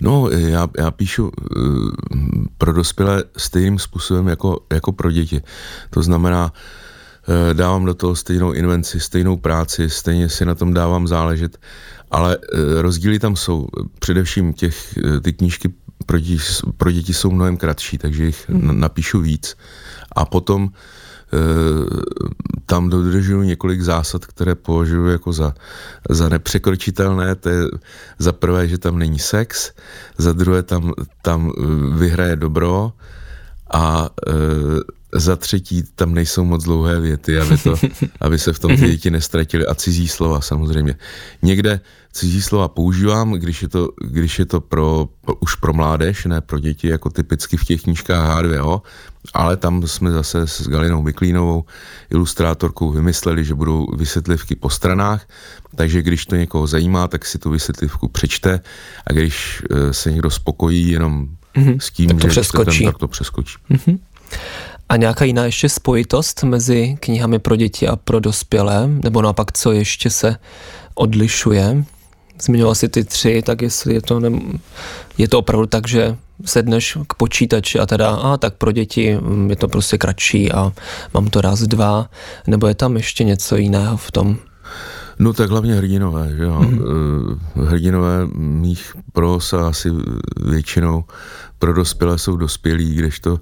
No, 0.01 0.29
já, 0.29 0.67
já 0.77 0.91
píšu 0.91 1.31
pro 2.57 2.73
dospělé 2.73 3.23
stejným 3.37 3.79
způsobem 3.79 4.27
jako, 4.27 4.59
jako 4.73 4.91
pro 4.91 5.11
děti. 5.11 5.41
To 5.89 6.03
znamená, 6.03 6.45
uh, 6.45 6.86
dávám 7.53 7.85
do 7.85 7.93
toho 7.93 8.15
stejnou 8.15 8.51
invenci, 8.51 8.99
stejnou 8.99 9.37
práci, 9.37 9.89
stejně 9.89 10.29
si 10.29 10.45
na 10.45 10.55
tom 10.55 10.73
dávám 10.73 11.07
záležet 11.07 11.57
ale 12.11 12.37
e, 12.37 12.81
rozdíly 12.81 13.19
tam 13.19 13.35
jsou. 13.35 13.67
Především 13.99 14.53
těch, 14.53 14.97
e, 14.97 15.19
ty 15.21 15.33
knížky 15.33 15.73
pro 16.05 16.19
děti, 16.19 16.43
pro 16.77 16.91
děti 16.91 17.13
jsou 17.13 17.31
mnohem 17.31 17.57
kratší, 17.57 17.97
takže 17.97 18.25
jich 18.25 18.49
hmm. 18.49 18.79
napíšu 18.79 19.19
víc. 19.19 19.57
A 20.15 20.25
potom 20.25 20.69
tam 22.65 22.89
dodržuju 22.89 23.43
několik 23.43 23.81
zásad, 23.81 24.25
které 24.25 24.55
považuji 24.55 25.07
jako 25.11 25.33
za, 25.33 25.53
za 26.09 26.29
nepřekročitelné. 26.29 27.35
To 27.35 27.49
je 27.49 27.63
za 28.19 28.31
prvé, 28.31 28.67
že 28.67 28.77
tam 28.77 28.99
není 28.99 29.19
sex, 29.19 29.71
za 30.17 30.33
druhé 30.33 30.63
tam, 30.63 30.93
tam 31.21 31.51
vyhraje 31.97 32.35
dobro 32.35 32.91
a 33.73 34.09
za 35.13 35.35
třetí 35.35 35.83
tam 35.95 36.13
nejsou 36.13 36.45
moc 36.45 36.63
dlouhé 36.63 36.99
věty, 36.99 37.39
aby, 37.39 37.57
to, 37.57 37.75
aby 38.21 38.39
se 38.39 38.53
v 38.53 38.59
tom 38.59 38.77
ty 38.77 38.87
děti 38.87 39.11
nestratili 39.11 39.65
a 39.65 39.75
cizí 39.75 40.07
slova 40.07 40.41
samozřejmě. 40.41 40.95
Někde 41.41 41.79
cizí 42.11 42.41
slova 42.41 42.67
používám, 42.67 43.31
když 43.31 43.61
je 43.61 43.67
to, 43.67 43.89
když 44.03 44.39
je 44.39 44.45
to 44.45 44.61
pro, 44.61 45.09
pro, 45.25 45.35
už 45.35 45.55
pro 45.55 45.73
mládež, 45.73 46.25
ne 46.25 46.41
pro 46.41 46.59
děti, 46.59 46.87
jako 46.87 47.09
typicky 47.09 47.57
v 47.57 47.65
těch 47.65 47.81
knížkách 47.81 48.43
H2O, 48.43 48.81
ale 49.33 49.57
tam 49.57 49.87
jsme 49.87 50.11
zase 50.11 50.47
s 50.47 50.67
Galinou 50.67 51.01
Miklínovou, 51.01 51.65
ilustrátorkou, 52.09 52.91
vymysleli, 52.91 53.45
že 53.45 53.55
budou 53.55 53.87
vysvětlivky 53.95 54.55
po 54.55 54.69
stranách, 54.69 55.27
takže 55.75 56.01
když 56.01 56.25
to 56.25 56.35
někoho 56.35 56.67
zajímá, 56.67 57.07
tak 57.07 57.25
si 57.25 57.39
tu 57.39 57.49
vysvětlivku 57.49 58.07
přečte 58.07 58.59
a 59.07 59.13
když 59.13 59.63
eh, 59.71 59.93
se 59.93 60.11
někdo 60.11 60.29
spokojí 60.29 60.91
jenom 60.91 61.27
mm-hmm. 61.55 61.77
s 61.79 61.91
tím, 61.91 62.07
tak 62.07 62.17
to 62.17 62.27
že 62.27 62.29
přeskočí. 62.29 62.79
Ten, 62.79 62.91
tak 62.91 62.97
to 62.97 63.07
přeskočí. 63.07 63.57
Mm-hmm. 63.71 63.99
A 64.89 64.95
nějaká 64.95 65.25
jiná 65.25 65.45
ještě 65.45 65.69
spojitost 65.69 66.43
mezi 66.43 66.97
knihami 66.99 67.39
pro 67.39 67.55
děti 67.55 67.87
a 67.87 67.95
pro 67.95 68.19
dospělé? 68.19 68.87
Nebo 68.87 69.21
naopak, 69.21 69.51
co 69.51 69.71
ještě 69.71 70.09
se 70.09 70.35
odlišuje? 70.95 71.83
zmiňoval 72.41 72.75
si 72.75 72.89
ty 72.89 73.03
tři, 73.03 73.41
tak 73.41 73.61
jestli 73.61 73.93
je 73.93 74.01
to, 74.01 74.19
ne, 74.19 74.29
je 75.17 75.27
to 75.27 75.39
opravdu 75.39 75.67
tak, 75.67 75.87
že 75.87 76.15
sedneš 76.45 76.97
k 77.07 77.13
počítači 77.13 77.79
a 77.79 77.85
teda, 77.85 78.09
a 78.09 78.37
tak 78.37 78.53
pro 78.53 78.71
děti 78.71 79.17
mm, 79.17 79.49
je 79.49 79.55
to 79.55 79.67
prostě 79.67 79.97
kratší 79.97 80.51
a 80.51 80.73
mám 81.13 81.27
to 81.27 81.41
raz, 81.41 81.59
dva, 81.59 82.09
nebo 82.47 82.67
je 82.67 82.75
tam 82.75 82.95
ještě 82.95 83.23
něco 83.23 83.55
jiného 83.55 83.97
v 83.97 84.11
tom? 84.11 84.37
No 85.19 85.33
tak 85.33 85.49
hlavně 85.49 85.75
hrdinové, 85.75 86.35
že 86.37 86.43
jo. 86.43 86.59
Mm-hmm. 86.59 87.37
Hrdinové 87.55 88.27
mých 88.35 88.93
pros 89.13 89.53
a 89.53 89.67
asi 89.67 89.89
většinou 90.45 91.03
pro 91.59 91.73
dospělé 91.73 92.17
jsou 92.17 92.37
dospělí, 92.37 92.95
kdežto, 92.95 93.39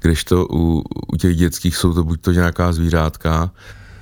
kdežto 0.00 0.46
u, 0.50 0.84
u 1.12 1.16
těch 1.16 1.36
dětských 1.36 1.76
jsou 1.76 1.94
to 1.94 2.04
buď 2.04 2.20
to 2.20 2.32
nějaká 2.32 2.72
zvířátka, 2.72 3.50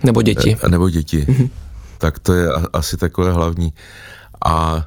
nebo 0.05 0.23
děti. 0.23 0.57
E, 0.63 0.69
nebo 0.69 0.91
děti. 0.91 1.27
Mm-hmm. 1.29 1.51
Tak 1.99 2.19
to 2.19 2.33
je 2.33 2.49
asi 2.73 2.97
takové 2.97 3.33
hlavní. 3.33 3.73
A 4.45 4.87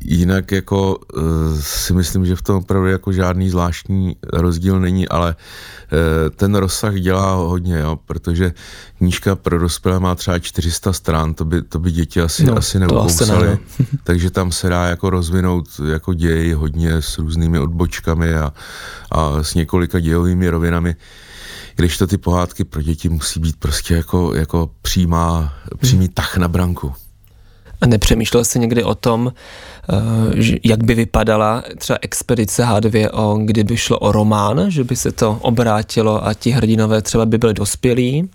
jinak 0.00 0.52
jako 0.52 0.98
e, 1.16 1.62
si 1.62 1.92
myslím, 1.92 2.26
že 2.26 2.36
v 2.36 2.42
tom 2.42 2.56
opravdu 2.56 2.88
jako 2.88 3.12
žádný 3.12 3.50
zvláštní 3.50 4.16
rozdíl 4.32 4.80
není, 4.80 5.08
ale 5.08 5.36
e, 5.36 6.30
ten 6.30 6.54
rozsah 6.54 6.94
dělá 6.94 7.34
hodně, 7.34 7.78
jo, 7.78 7.98
protože 8.06 8.52
knížka 8.98 9.36
pro 9.36 9.58
dospělé 9.58 10.00
má 10.00 10.14
třeba 10.14 10.38
400 10.38 10.92
stran, 10.92 11.34
to 11.34 11.44
by, 11.44 11.62
to 11.62 11.78
by 11.78 11.92
děti 11.92 12.20
asi, 12.20 12.44
no, 12.44 12.56
asi 12.56 12.78
neukousaly, 12.78 13.58
takže 14.04 14.30
tam 14.30 14.52
se 14.52 14.68
dá 14.68 14.86
jako 14.86 15.10
rozvinout 15.10 15.68
jako 15.90 16.14
děj 16.14 16.52
hodně 16.52 17.02
s 17.02 17.18
různými 17.18 17.58
odbočkami 17.58 18.34
a, 18.34 18.52
a 19.10 19.42
s 19.42 19.54
několika 19.54 20.00
dějovými 20.00 20.50
rovinami 20.50 20.96
když 21.76 21.98
to 21.98 22.06
ty 22.06 22.18
pohádky 22.18 22.64
pro 22.64 22.82
děti 22.82 23.08
musí 23.08 23.40
být 23.40 23.56
prostě 23.56 23.94
jako, 23.94 24.34
jako 24.34 24.70
přímá, 24.82 25.54
přímý 25.78 26.04
hmm. 26.04 26.14
tah 26.14 26.36
na 26.36 26.48
branku. 26.48 26.92
A 27.80 27.86
nepřemýšlel 27.86 28.44
jsi 28.44 28.58
někdy 28.58 28.84
o 28.84 28.94
tom, 28.94 29.32
eh, 29.32 29.96
jak 30.64 30.84
by 30.84 30.94
vypadala 30.94 31.62
třeba 31.78 31.98
expedice 32.02 32.64
H2O, 32.64 33.44
kdyby 33.44 33.76
šlo 33.76 33.98
o 33.98 34.12
román, 34.12 34.64
že 34.68 34.84
by 34.84 34.96
se 34.96 35.12
to 35.12 35.38
obrátilo 35.42 36.26
a 36.26 36.34
ti 36.34 36.50
hrdinové 36.50 37.02
třeba 37.02 37.26
by 37.26 37.38
byli 37.38 37.54
dospělí 37.54 38.30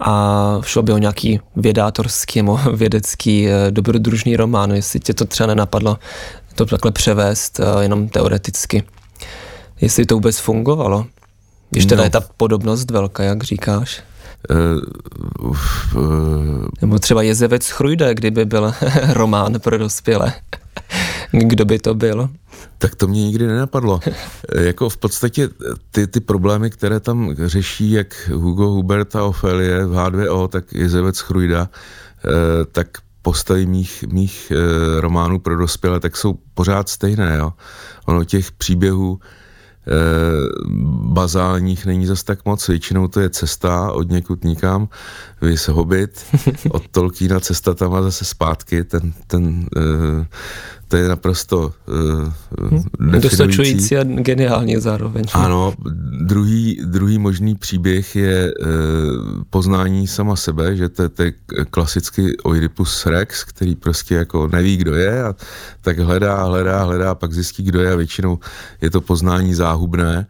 a 0.00 0.58
šlo 0.62 0.82
by 0.82 0.92
o 0.92 0.98
nějaký 0.98 1.40
vědátorský 1.56 2.38
nebo 2.38 2.60
vědecký 2.74 3.48
eh, 3.48 3.70
dobrodružný 3.70 4.36
román, 4.36 4.70
jestli 4.70 5.00
tě 5.00 5.14
to 5.14 5.24
třeba 5.24 5.46
nenapadlo 5.46 5.98
to 6.54 6.66
takhle 6.66 6.92
převést 6.92 7.60
eh, 7.60 7.82
jenom 7.82 8.08
teoreticky. 8.08 8.82
Jestli 9.80 10.06
to 10.06 10.14
vůbec 10.14 10.38
fungovalo. 10.38 11.06
Když 11.70 11.86
teda 11.86 12.00
no. 12.00 12.04
je 12.04 12.10
ta 12.10 12.20
podobnost 12.36 12.90
velká, 12.90 13.22
jak 13.22 13.44
říkáš. 13.44 14.02
Uh, 14.50 15.56
uh, 15.94 16.66
Nebo 16.80 16.98
třeba 16.98 17.22
Jezevec 17.22 17.68
Chrujde, 17.68 18.14
kdyby 18.14 18.44
byl 18.44 18.72
román 19.12 19.60
pro 19.60 19.78
dospělé. 19.78 20.32
Kdo 21.30 21.64
by 21.64 21.78
to 21.78 21.94
byl? 21.94 22.28
Tak 22.78 22.94
to 22.94 23.06
mě 23.06 23.24
nikdy 23.24 23.46
nenapadlo. 23.46 24.00
jako 24.60 24.88
v 24.88 24.96
podstatě 24.96 25.48
ty, 25.90 26.06
ty 26.06 26.20
problémy, 26.20 26.70
které 26.70 27.00
tam 27.00 27.34
řeší 27.38 27.90
jak 27.90 28.28
Hugo 28.32 28.66
Hubert 28.66 29.16
a 29.16 29.24
Ofelie 29.24 29.86
v 29.86 29.92
H2O, 29.92 30.48
tak 30.48 30.72
Jezevec 30.72 31.18
Chrujda, 31.18 31.60
uh, 32.24 32.30
tak 32.72 32.88
postavy 33.22 33.66
mých, 33.66 34.04
mých 34.12 34.52
románů 35.00 35.38
pro 35.38 35.56
dospělé, 35.56 36.00
tak 36.00 36.16
jsou 36.16 36.38
pořád 36.54 36.88
stejné. 36.88 37.36
Jo? 37.38 37.52
Ono 38.06 38.24
těch 38.24 38.52
příběhů 38.52 39.18
Eh, 39.20 39.24
bazálních 41.12 41.86
není 41.86 42.06
zas 42.06 42.22
tak 42.22 42.44
moc, 42.44 42.68
většinou 42.68 43.08
to 43.08 43.20
je 43.20 43.30
cesta 43.30 43.92
od 43.92 44.10
někud 44.10 44.44
nikam, 44.44 44.88
vys 45.40 45.68
Hobbit, 45.68 46.24
od 46.70 46.88
Tolkiena 46.90 47.40
cesta 47.40 47.74
tam 47.74 47.94
a 47.94 48.02
zase 48.02 48.24
zpátky, 48.24 48.84
ten, 48.84 49.12
ten 49.26 49.68
uh, 49.76 50.24
to 50.94 50.98
je 50.98 51.08
naprosto 51.08 51.72
uh, 53.00 53.20
Dostačující 53.20 53.96
a 53.96 54.04
geniální 54.04 54.76
zároveň. 54.76 55.24
Ano, 55.32 55.74
druhý, 56.22 56.80
druhý 56.84 57.18
možný 57.18 57.54
příběh 57.54 58.16
je 58.16 58.54
uh, 58.54 58.68
poznání 59.50 60.06
sama 60.06 60.36
sebe, 60.36 60.76
že 60.76 60.88
to, 60.88 61.08
to 61.08 61.22
je 61.22 61.32
klasicky 61.70 62.36
Oedipus 62.36 63.06
Rex, 63.06 63.44
který 63.44 63.74
prostě 63.74 64.14
jako 64.14 64.48
neví, 64.48 64.76
kdo 64.76 64.94
je 64.94 65.22
a 65.24 65.34
tak 65.80 65.98
hledá, 65.98 66.44
hledá, 66.44 66.84
hledá, 66.84 67.14
pak 67.14 67.32
zjistí, 67.32 67.62
kdo 67.62 67.80
je 67.80 67.92
a 67.92 67.96
většinou 67.96 68.38
je 68.80 68.90
to 68.90 69.00
poznání 69.00 69.54
záhubné. 69.54 70.26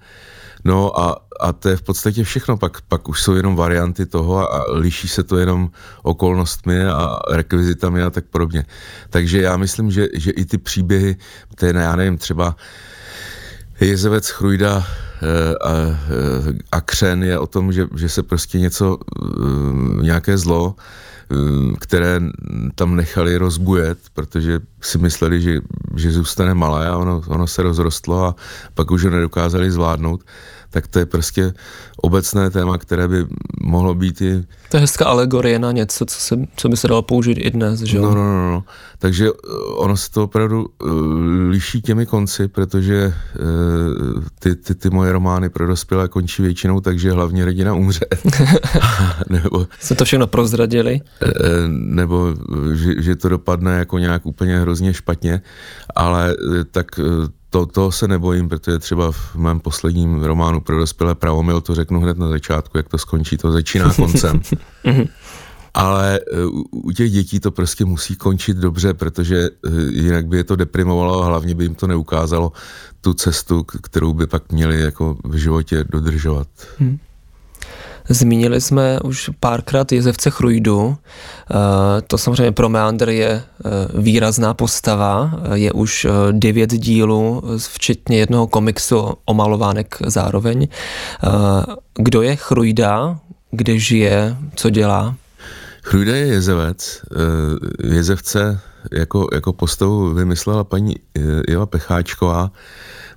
No 0.65 1.01
a 1.01 1.17
a 1.45 1.53
to 1.53 1.69
je 1.69 1.77
v 1.77 1.83
podstatě 1.83 2.25
všechno. 2.25 2.57
Pak, 2.57 2.81
pak 2.81 3.09
už 3.09 3.23
jsou 3.23 3.35
jenom 3.35 3.57
varianty 3.57 4.07
toho 4.07 4.55
a 4.55 4.65
liší 4.73 5.09
se 5.09 5.23
to 5.23 5.37
jenom 5.37 5.71
okolnostmi 6.03 6.85
a 6.85 7.19
rekvizitami 7.31 8.03
a 8.03 8.11
tak 8.11 8.25
podobně. 8.25 8.65
Takže 9.11 9.43
já 9.43 9.57
myslím, 9.57 9.91
že, 9.91 10.09
že 10.15 10.31
i 10.31 10.45
ty 10.45 10.59
příběhy, 10.59 11.17
je, 11.63 11.73
já 11.75 11.97
nevím, 11.97 12.19
třeba 12.19 12.57
Jezevec 13.81 14.29
Chrujda 14.29 14.87
eh, 15.23 15.55
a, 15.55 15.73
eh, 15.73 16.59
a 16.73 16.81
Křen 16.81 17.25
je 17.25 17.39
o 17.39 17.47
tom, 17.47 17.73
že, 17.73 17.87
že 17.97 18.09
se 18.09 18.23
prostě 18.23 18.59
něco, 18.59 18.99
eh, 18.99 20.03
nějaké 20.03 20.39
zlo, 20.39 20.75
které 21.81 22.21
tam 22.75 22.97
nechali 22.97 23.37
rozbujet, 23.37 23.99
protože 24.13 24.61
si 24.87 24.99
mysleli, 24.99 25.41
že, 25.41 25.61
že 25.97 26.13
zůstane 26.13 26.55
malé 26.55 26.89
a 26.89 26.97
ono, 26.97 27.23
ono 27.27 27.47
se 27.47 27.63
rozrostlo 27.63 28.25
a 28.25 28.37
pak 28.75 28.91
už 28.91 29.05
ho 29.05 29.11
nedokázali 29.11 29.71
zvládnout 29.71 30.25
tak 30.75 30.87
to 30.89 30.99
je 30.99 31.07
prostě 31.07 31.53
obecné 31.97 32.51
téma, 32.51 32.79
které 32.79 33.09
by 33.09 33.27
mohlo 33.61 33.95
být 33.95 34.21
i... 34.21 34.45
To 34.71 34.77
je 34.77 34.81
hezká 34.81 35.05
alegorie 35.05 35.59
na 35.59 35.73
něco, 35.73 36.07
co, 36.07 36.21
se, 36.21 36.37
co 36.57 36.69
by 36.69 36.77
se 36.77 36.89
dalo 36.89 37.03
použít 37.03 37.39
i 37.39 37.51
dnes, 37.51 37.81
že 37.81 38.01
No, 38.01 38.15
no, 38.15 38.25
no, 38.25 38.51
no. 38.51 38.65
Takže 38.99 39.27
eh, 39.29 39.49
ono 39.77 39.97
se 39.97 40.11
to 40.11 40.25
opravdu 40.25 40.67
uh, 40.83 40.91
liší 41.49 41.83
těmi 41.83 42.07
konci, 42.07 42.49
protože 42.49 43.07
uh, 43.07 44.23
ty, 44.39 44.57
ty, 44.57 44.75
ty 44.75 44.91
moje 44.91 45.13
romány 45.13 45.49
pro 45.49 45.67
dospělé 45.67 46.09
končí 46.09 46.43
většinou, 46.43 46.81
takže 46.81 47.13
hlavně 47.13 47.43
hrdina 47.43 47.75
umře. 47.75 48.07
nebo... 49.31 49.67
Jste 49.81 49.95
to 49.95 50.05
všechno 50.05 50.27
prozradili? 50.27 51.01
Uh, 51.23 51.31
nebo 51.69 52.35
že, 52.73 53.03
že 53.03 53.17
to 53.17 53.29
dopadne 53.29 53.79
jako 53.79 53.99
nějak 53.99 54.27
úplně 54.27 54.59
hrozně 54.59 54.74
špatně, 54.93 55.43
ale 55.95 56.37
uh, 56.37 56.65
tak 56.71 56.87
uh, 56.99 57.27
to, 57.55 57.67
to 57.67 57.93
se 57.93 58.09
nebojím, 58.09 58.49
protože 58.49 58.79
třeba 58.79 59.13
v 59.13 59.37
mém 59.37 59.61
posledním 59.61 60.23
románu 60.23 60.61
pro 60.61 60.79
dospělé 60.79 61.15
pravomil 61.15 61.61
to 61.61 61.75
řeknu 61.75 62.01
hned 62.01 62.19
na 62.19 62.29
začátku, 62.29 62.79
jak 62.79 62.89
to 62.89 62.99
skončí, 62.99 63.37
to 63.37 63.53
začíná 63.53 63.95
koncem. 63.97 64.41
Mhm. 64.85 65.05
Ale 65.75 66.17
e, 66.19 66.21
u 66.71 66.91
těch 66.91 67.11
dětí 67.11 67.41
to 67.41 67.51
prostě 67.51 67.85
musí 67.85 68.17
končit 68.17 68.57
dobře, 68.57 68.95
protože 68.95 69.37
e, 69.39 69.51
jinak 69.91 70.27
by 70.27 70.37
je 70.37 70.45
to 70.45 70.57
deprimovalo 70.57 71.23
a 71.23 71.27
hlavně 71.27 71.55
by 71.55 71.65
jim 71.65 71.75
to 71.75 71.87
neukázalo 71.87 72.53
tu 73.01 73.15
cestu, 73.15 73.63
kterou 73.63 74.13
by 74.13 74.27
pak 74.27 74.53
měli 74.53 74.81
jako 74.81 75.17
v 75.25 75.35
životě 75.35 75.85
dodržovat. 75.91 76.49
Hmm. 76.79 76.99
Zmínili 78.09 78.61
jsme 78.61 79.01
už 79.01 79.31
párkrát 79.41 79.93
jezevce 79.93 80.31
Chrujdu. 80.31 80.97
Eh, 80.97 81.55
to 82.07 82.19
samozřejmě 82.19 82.53
pro 82.53 82.69
Meander 82.69 83.09
je 83.09 83.31
eh, 83.31 83.71
výrazná 83.95 84.55
postava. 84.55 85.41
Je 85.55 85.73
už 85.73 86.05
eh, 86.05 86.11
devět 86.33 86.71
dílů, 86.71 87.43
včetně 87.59 88.19
jednoho 88.19 88.47
komiksu 88.47 89.15
o 89.25 89.35
malovánek 89.35 89.97
zároveň. 90.07 90.69
Kdo 91.95 92.23
je 92.23 92.37
Chrujda? 92.37 93.19
Kde 93.51 93.79
žije? 93.79 94.37
Co 94.55 94.71
dělá? 94.71 95.15
Chrujda 95.83 96.17
je 96.17 96.27
jezevec. 96.27 97.01
Jezevce 97.85 98.61
jako, 98.93 99.29
jako 99.35 99.53
postavu 99.53 100.15
vymyslela 100.15 100.65
paní 100.65 100.95
Jeva 101.49 101.67
Pecháčková, 101.67 102.51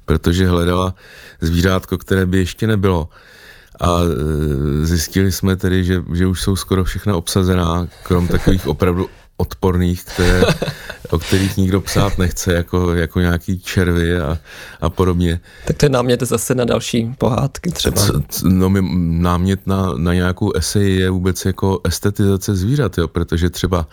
protože 0.06 0.48
hledala 0.48 0.96
zvířátko, 1.42 1.98
které 1.98 2.26
by 2.26 2.38
ještě 2.38 2.68
nebylo 2.68 3.10
a 3.80 4.00
e, 4.02 4.86
zjistili 4.86 5.32
jsme 5.32 5.56
tedy, 5.56 5.84
že, 5.84 6.04
že 6.14 6.28
už 6.28 6.42
jsou 6.42 6.56
skoro 6.56 6.84
všechna 6.84 7.16
obsazená, 7.16 7.88
krom 8.04 8.28
takových 8.28 8.68
opravdu 8.68 9.10
odporných, 9.38 10.04
které, 10.04 10.42
o 11.10 11.20
kterých 11.20 11.58
nikdo 11.58 11.82
psát 11.82 12.18
nechce, 12.18 12.54
jako, 12.54 12.94
jako 12.94 13.20
nějaký 13.20 13.60
červy 13.60 14.20
a, 14.20 14.38
a 14.82 14.90
podobně. 14.90 15.40
Tak 15.68 15.78
to 15.78 15.86
je 15.86 15.90
námět 15.90 16.22
zase 16.22 16.56
na 16.56 16.66
další 16.66 17.16
pohádky 17.18 17.72
třeba. 17.72 18.02
No, 18.44 18.70
my, 18.70 18.80
námět 19.22 19.68
na, 19.68 19.94
na 19.98 20.14
nějakou 20.14 20.54
esej 20.54 20.96
je 20.96 21.10
vůbec 21.10 21.46
jako 21.46 21.82
estetizace 21.84 22.56
zvířat, 22.56 22.98
jo, 22.98 23.08
protože 23.08 23.50
třeba 23.50 23.88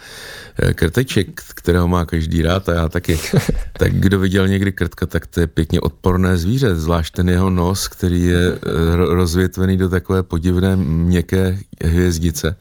eh, 0.63 0.75
krteček, 0.75 1.41
kterého 1.55 1.89
má 1.89 2.05
každý 2.05 2.43
rád 2.43 2.69
a 2.69 2.75
já 2.75 2.89
taky, 2.89 3.19
tak 3.79 3.93
kdo 3.95 4.19
viděl 4.19 4.49
někdy 4.49 4.73
krtka, 4.73 5.07
tak 5.07 5.27
to 5.27 5.41
je 5.41 5.47
pěkně 5.47 5.81
odporné 5.81 6.37
zvíře, 6.37 6.77
zvlášť 6.77 7.15
ten 7.15 7.29
jeho 7.29 7.51
nos, 7.51 7.89
který 7.89 8.23
je 8.23 8.53
eh, 8.53 8.61
rozvětvený 8.97 9.77
do 9.77 9.89
takové 9.89 10.23
podivné 10.23 10.77
měkké 10.77 11.59
hvězdice. 11.85 12.57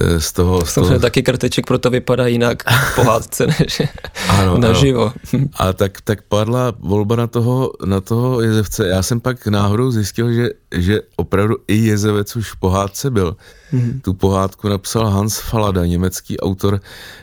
Eh, 0.00 0.20
z 0.20 0.32
toho... 0.32 0.66
Z 0.66 0.74
toho... 0.74 0.98
taky 0.98 1.22
krteček 1.22 1.66
proto 1.66 1.90
vypadá 1.90 2.26
jinak 2.26 2.62
v 2.70 2.94
pohádce 2.94 3.46
než 3.60 3.82
ano, 4.28 4.58
naživo. 4.58 5.12
Ano. 5.34 5.48
A 5.56 5.72
tak, 5.72 6.00
tak 6.00 6.22
padla 6.22 6.72
volba 6.78 7.16
na 7.16 7.26
toho, 7.26 7.72
na 7.86 8.00
toho 8.00 8.40
jezevce. 8.40 8.88
Já 8.88 9.02
jsem 9.02 9.20
pak 9.20 9.46
náhodou 9.46 9.90
zjistil, 9.90 10.32
že, 10.32 10.48
že 10.74 11.00
opravdu 11.16 11.56
i 11.68 11.76
jezevec 11.76 12.36
už 12.36 12.52
v 12.52 12.56
pohádce 12.56 13.10
byl. 13.10 13.36
Mm-hmm. 13.72 14.00
Tu 14.00 14.14
pohádku 14.14 14.68
napsal 14.68 15.06
Hans 15.06 15.38
Falada, 15.38 15.86
německý 15.86 16.40
autor 16.40 16.80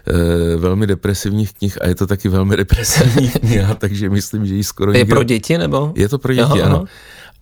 e, 0.08 0.56
velmi 0.58 0.88
depresivních 0.88 1.54
knih 1.54 1.82
a 1.82 1.88
je 1.88 1.96
to 1.96 2.08
taky 2.08 2.30
velmi 2.30 2.58
depresivní 2.58 3.30
kniha, 3.40 3.76
takže 3.76 4.10
myslím, 4.10 4.46
že 4.46 4.56
ji 4.56 4.64
skoro 4.64 4.92
Je 4.92 4.98
nikdo... 4.98 5.16
pro 5.16 5.24
děti 5.24 5.58
nebo? 5.58 5.94
Je 5.96 6.10
to 6.10 6.18
pro 6.18 6.34
děti, 6.34 6.62
aha, 6.62 6.66
ano. 6.66 6.76
Aha. 6.76 6.86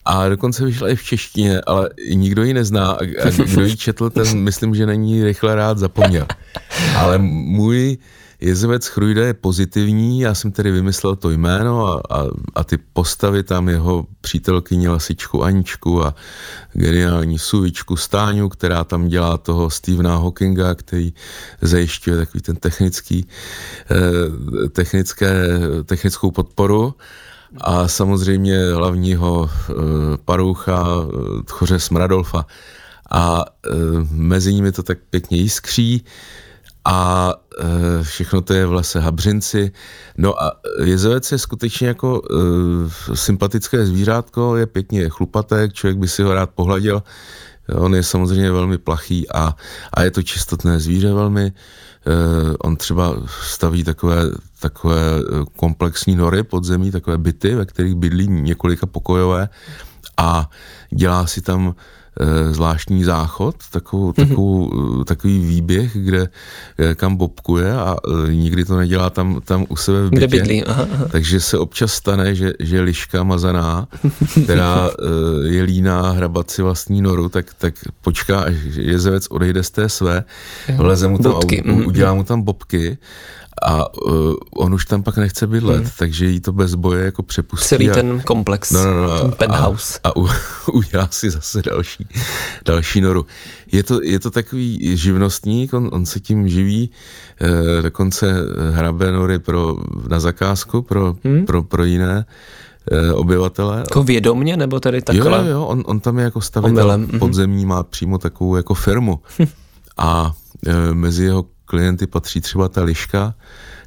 A 0.06 0.30
dokonce 0.30 0.66
vyšla 0.66 0.90
i 0.90 0.96
v 0.96 1.04
češtině, 1.04 1.62
ale 1.62 1.90
nikdo 2.14 2.44
ji 2.44 2.54
nezná. 2.54 2.92
A 2.92 3.30
kdo 3.46 3.66
ji 3.66 3.78
četl, 3.78 4.10
ten 4.10 4.40
myslím, 4.44 4.76
že 4.76 4.86
není 4.86 5.24
rychle 5.24 5.56
rád 5.56 5.78
zapomněl. 5.78 6.28
Ale 6.96 7.18
můj 7.18 7.98
jezevec 8.42 8.88
Chrujda 8.88 9.26
je 9.26 9.34
pozitivní, 9.34 10.20
já 10.20 10.36
jsem 10.36 10.52
tedy 10.52 10.72
vymyslel 10.72 11.16
to 11.16 11.30
jméno 11.30 11.88
a, 11.88 12.02
a, 12.10 12.26
a 12.56 12.64
ty 12.64 12.78
postavy 12.78 13.44
tam 13.44 13.70
jeho 13.70 14.06
přítelkyni 14.22 14.88
Lasičku 14.88 15.44
Aničku 15.44 16.06
a 16.06 16.16
geniální 16.74 17.40
Suvičku 17.40 17.96
Stáňu, 17.96 18.50
která 18.50 18.84
tam 18.84 19.08
dělá 19.08 19.38
toho 19.38 19.70
Stevena 19.70 20.18
Hawkinga, 20.18 20.76
který 20.76 21.14
zajišťuje 21.62 22.18
takový 22.18 22.42
ten 22.42 22.56
technický, 22.56 23.28
eh, 23.92 24.70
technické, 24.70 25.44
technickou 25.86 26.32
podporu 26.32 26.94
a 27.58 27.88
samozřejmě 27.88 28.74
hlavního 28.74 29.50
e, 29.50 29.74
paroucha 30.26 30.86
e, 30.88 31.44
Tchoře 31.44 31.80
Smradolfa. 31.80 32.46
A 33.12 33.46
e, 33.46 33.70
mezi 34.12 34.54
nimi 34.54 34.72
to 34.72 34.84
tak 34.84 34.98
pěkně 35.10 35.38
jiskří 35.38 36.06
a 36.86 37.34
všechno 38.02 38.42
to 38.42 38.54
je 38.54 38.66
v 38.66 38.74
lese 38.74 39.00
Habřinci. 39.00 39.72
No 40.18 40.44
a 40.44 40.52
jezevec 40.84 41.32
je 41.32 41.38
skutečně 41.38 41.88
jako 41.88 42.22
sympatické 43.14 43.86
zvířátko, 43.86 44.56
je 44.56 44.66
pěkně 44.66 45.10
chlupaté, 45.10 45.70
člověk 45.70 45.98
by 45.98 46.08
si 46.08 46.24
ho 46.24 46.34
rád 46.34 46.50
pohladil. 46.50 47.04
On 47.76 47.96
je 47.96 48.04
samozřejmě 48.04 48.52
velmi 48.52 48.78
plachý 48.78 49.30
a, 49.30 49.56
a 49.94 50.02
je 50.02 50.12
to 50.12 50.24
čistotné 50.24 50.80
zvíře 50.80 51.14
velmi. 51.14 51.52
Eh, 52.08 52.58
on 52.60 52.76
třeba 52.76 53.16
staví 53.42 53.84
takové, 53.84 54.22
takové 54.60 55.02
eh, 55.20 55.46
komplexní 55.56 56.16
nory 56.16 56.44
podzemí, 56.44 56.92
takové 56.92 57.18
byty, 57.18 57.56
ve 57.56 57.66
kterých 57.66 57.96
bydlí 57.96 58.28
několika 58.28 58.86
pokojové 58.86 59.50
a 60.18 60.50
dělá 60.90 61.28
si 61.28 61.42
tam 61.42 61.76
zvláštní 62.52 63.04
záchod, 63.04 63.56
takovou, 63.72 64.06
mhm. 64.06 64.14
takovou, 64.14 64.70
mm-hmm. 64.70 65.04
takový 65.04 65.40
výběh, 65.40 65.98
kde 65.98 66.28
eh, 66.78 66.96
kam 66.96 67.16
bobkuje 67.16 67.74
a 67.74 67.98
nikdy 68.30 68.66
to 68.66 68.78
nedělá 68.78 69.10
tam, 69.10 69.42
tam 69.46 69.66
u 69.70 69.76
sebe 69.76 70.02
v 70.02 70.10
bytě. 70.10 70.28
Kde 70.28 70.28
bydlí, 70.28 70.64
aha, 70.64 70.88
aha. 70.94 71.06
Takže 71.12 71.40
se 71.40 71.58
občas 71.58 71.94
stane, 71.94 72.36
že, 72.36 72.54
že 72.60 72.82
liška 72.82 73.24
mazaná, 73.24 73.88
která 74.44 74.90
je 75.48 75.64
líná 75.64 76.12
hrabat 76.12 76.52
si 76.52 76.62
vlastní 76.62 77.02
noru, 77.02 77.30
tak, 77.30 77.54
tak 77.54 77.74
počká, 78.02 78.40
až 78.40 78.56
jezevec 78.76 79.28
odejde 79.28 79.64
z 79.64 79.70
té 79.70 79.90
své, 79.90 80.24
vleze 80.78 81.08
mu 81.08 81.18
tam, 81.18 81.32
Bobky. 81.32 81.62
a 81.62 81.74
udělá 81.74 82.14
mu 82.14 82.24
tam 82.24 82.42
bobky 82.42 82.98
a 83.62 84.02
uh, 84.06 84.34
on 84.56 84.74
už 84.74 84.86
tam 84.86 85.04
pak 85.04 85.18
nechce 85.18 85.48
bydlet, 85.48 85.82
hmm. 85.82 85.92
takže 85.98 86.26
jí 86.26 86.40
to 86.40 86.52
bez 86.52 86.76
boje 86.76 87.06
jako 87.06 87.24
přepustí. 87.24 87.68
Celý 87.68 87.90
a, 87.90 87.94
ten 87.94 88.22
komplex, 88.22 88.72
no, 88.72 88.84
no, 88.84 89.02
no, 89.02 89.20
ten 89.22 89.32
penthouse. 89.32 90.00
A, 90.04 90.10
a 90.10 90.18
u, 90.18 90.30
udělá 90.74 91.08
si 91.12 91.30
zase 91.30 91.62
další, 91.62 92.08
další 92.66 93.02
noru. 93.02 93.26
Je 93.72 93.84
to, 93.84 94.04
je 94.04 94.20
to 94.20 94.32
takový 94.32 94.98
živnostník, 94.98 95.74
on, 95.74 95.90
on 95.94 96.06
se 96.06 96.20
tím 96.20 96.50
živí, 96.50 96.90
eh, 97.42 97.82
dokonce 97.82 98.34
hrabe 98.72 99.12
nory 99.12 99.40
pro, 99.40 99.78
na 100.10 100.20
zakázku 100.20 100.82
pro, 100.82 101.16
hmm. 101.24 101.46
pro, 101.46 101.64
pro 101.64 101.84
jiné 101.84 102.26
eh, 102.92 103.14
obyvatele. 103.14 103.80
Jako 103.80 104.04
vědomně, 104.04 104.58
nebo 104.58 104.80
tady 104.80 105.02
takhle? 105.02 105.38
Jo, 105.38 105.46
jo, 105.46 105.66
on, 105.66 105.84
on 105.86 106.00
tam 106.00 106.18
je 106.18 106.24
jako 106.24 106.42
stavitel 106.42 106.84
Omylem. 106.84 107.02
Mhm. 107.02 107.20
podzemní, 107.20 107.66
má 107.66 107.84
přímo 107.84 108.18
takovou 108.18 108.56
jako 108.56 108.74
firmu. 108.74 109.20
a 109.98 110.34
e, 110.68 110.94
mezi 110.94 111.24
jeho 111.24 111.46
klienty 111.72 112.08
patří 112.08 112.42
třeba 112.42 112.70
ta 112.70 112.84
liška, 112.84 113.34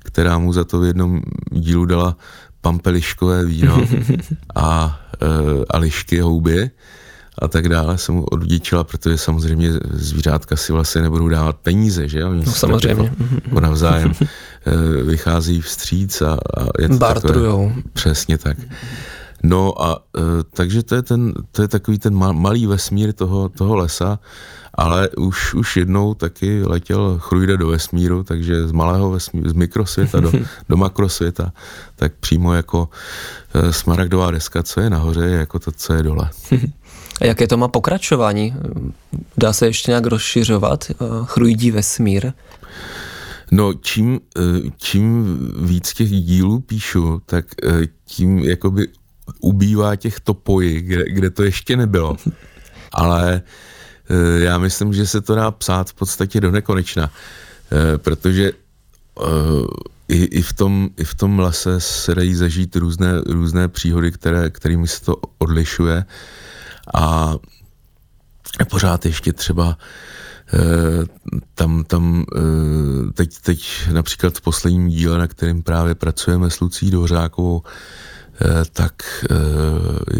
která 0.05 0.39
mu 0.39 0.53
za 0.53 0.65
to 0.65 0.81
v 0.81 0.85
jednom 0.85 1.21
dílu 1.51 1.85
dala 1.85 2.17
pampeliškové 2.61 3.45
víno 3.45 3.85
a, 4.55 5.01
e, 5.23 5.27
a 5.71 5.79
lišky, 5.79 6.21
houby 6.21 6.71
a 7.39 7.49
tak 7.49 7.69
dále 7.69 7.99
se 7.99 8.13
mu 8.13 8.25
odvděčila, 8.25 8.85
protože 8.85 9.19
samozřejmě 9.19 9.71
zvířátka 9.91 10.57
si 10.57 10.73
vlastně 10.73 11.03
nebudou 11.03 11.29
dávat 11.29 11.57
peníze, 11.57 12.09
že 12.09 12.21
jo? 12.21 12.33
No 12.33 12.45
samozřejmě. 12.45 13.13
Jako 13.45 13.61
navzájem 13.61 14.13
e, 14.67 15.03
vychází 15.03 15.61
vstříc 15.61 16.23
a, 16.23 16.33
a 16.33 16.61
je 16.81 16.89
to 16.89 16.97
Bartrujou. 16.97 17.69
Takové, 17.69 17.83
přesně 17.93 18.39
tak. 18.39 18.57
No 19.45 19.83
a 19.83 19.99
e, 20.17 20.21
takže 20.55 20.83
to 20.83 20.95
je, 20.95 21.03
ten, 21.03 21.33
to 21.53 21.63
je 21.63 21.69
takový 21.69 21.99
ten 21.99 22.15
malý 22.15 22.67
vesmír 22.67 23.13
toho, 23.13 23.49
toho 23.49 23.77
lesa 23.77 24.19
ale 24.75 25.09
už, 25.09 25.55
už 25.55 25.77
jednou 25.77 26.15
taky 26.15 26.63
letěl 26.65 27.19
Chrujde 27.19 27.57
do 27.57 27.69
vesmíru, 27.69 28.25
takže 28.25 28.69
z 28.69 28.73
malého 28.73 29.11
vesmíru, 29.11 29.51
z 29.51 29.53
mikrosvěta 29.53 30.21
do, 30.21 30.33
do 30.69 30.77
makrosvěta, 30.77 31.53
tak 31.97 32.13
přímo 32.21 32.55
jako 32.55 32.89
e, 33.55 33.73
smaragdová 33.73 34.31
deska, 34.31 34.63
co 34.63 34.81
je 34.81 34.91
nahoře, 34.91 35.21
je 35.21 35.37
jako 35.37 35.59
to, 35.59 35.73
co 35.73 35.95
je 35.95 36.03
dole. 36.03 36.31
A 37.21 37.27
jaké 37.27 37.47
to 37.47 37.57
má 37.57 37.69
pokračování? 37.69 38.55
Dá 39.39 39.53
se 39.53 39.67
ještě 39.67 39.91
nějak 39.91 40.07
rozšiřovat 40.07 40.91
e, 40.91 40.95
Chrujdí 41.25 41.71
vesmír? 41.71 42.33
No, 43.51 43.75
čím, 43.75 44.21
e, 44.39 44.41
čím 44.77 45.39
víc 45.63 45.93
těch 45.93 46.11
dílů 46.11 46.61
píšu, 46.61 47.21
tak 47.27 47.45
tím 48.05 48.39
jakoby 48.39 48.89
ubývá 49.41 49.97
těch 49.97 50.21
topojí, 50.21 50.81
kde, 50.81 51.05
kde 51.07 51.31
to 51.31 51.43
ještě 51.43 51.77
nebylo. 51.77 52.17
Ale 52.93 53.43
Eh, 54.11 54.41
já 54.41 54.59
myslím, 54.59 54.93
že 54.93 55.07
se 55.07 55.21
to 55.21 55.35
dá 55.35 55.51
psát 55.51 55.91
v 55.91 55.95
podstatě 55.95 56.41
do 56.41 56.51
nekonečna, 56.51 57.11
eh, 57.73 57.99
protože 57.99 58.53
eh, 58.53 59.27
i, 60.09 60.25
i, 60.25 60.43
v 60.43 60.53
tom, 60.53 60.91
i 60.97 61.05
v 61.05 61.15
tom 61.15 61.39
lese 61.39 61.81
se 61.81 62.15
dají 62.15 62.35
zažít 62.35 62.77
různé, 62.77 63.21
různé 63.27 63.69
příhody, 63.69 64.13
které, 64.13 64.51
kterými 64.51 64.89
se 64.89 65.05
to 65.05 65.17
odlišuje 65.39 66.05
a 66.95 67.35
pořád 68.71 69.07
ještě 69.07 69.33
třeba 69.33 69.79
tam, 71.55 71.85
tam 71.85 72.25
teď, 73.15 73.39
teď 73.41 73.89
například 73.93 74.35
v 74.35 74.41
posledním 74.41 74.89
díle, 74.89 75.19
na 75.19 75.27
kterém 75.27 75.63
právě 75.63 75.95
pracujeme 75.95 76.51
s 76.51 76.61
Lucí 76.61 76.91
Dořákovou, 76.91 77.63
tak 78.73 78.95
eh, 79.31 79.35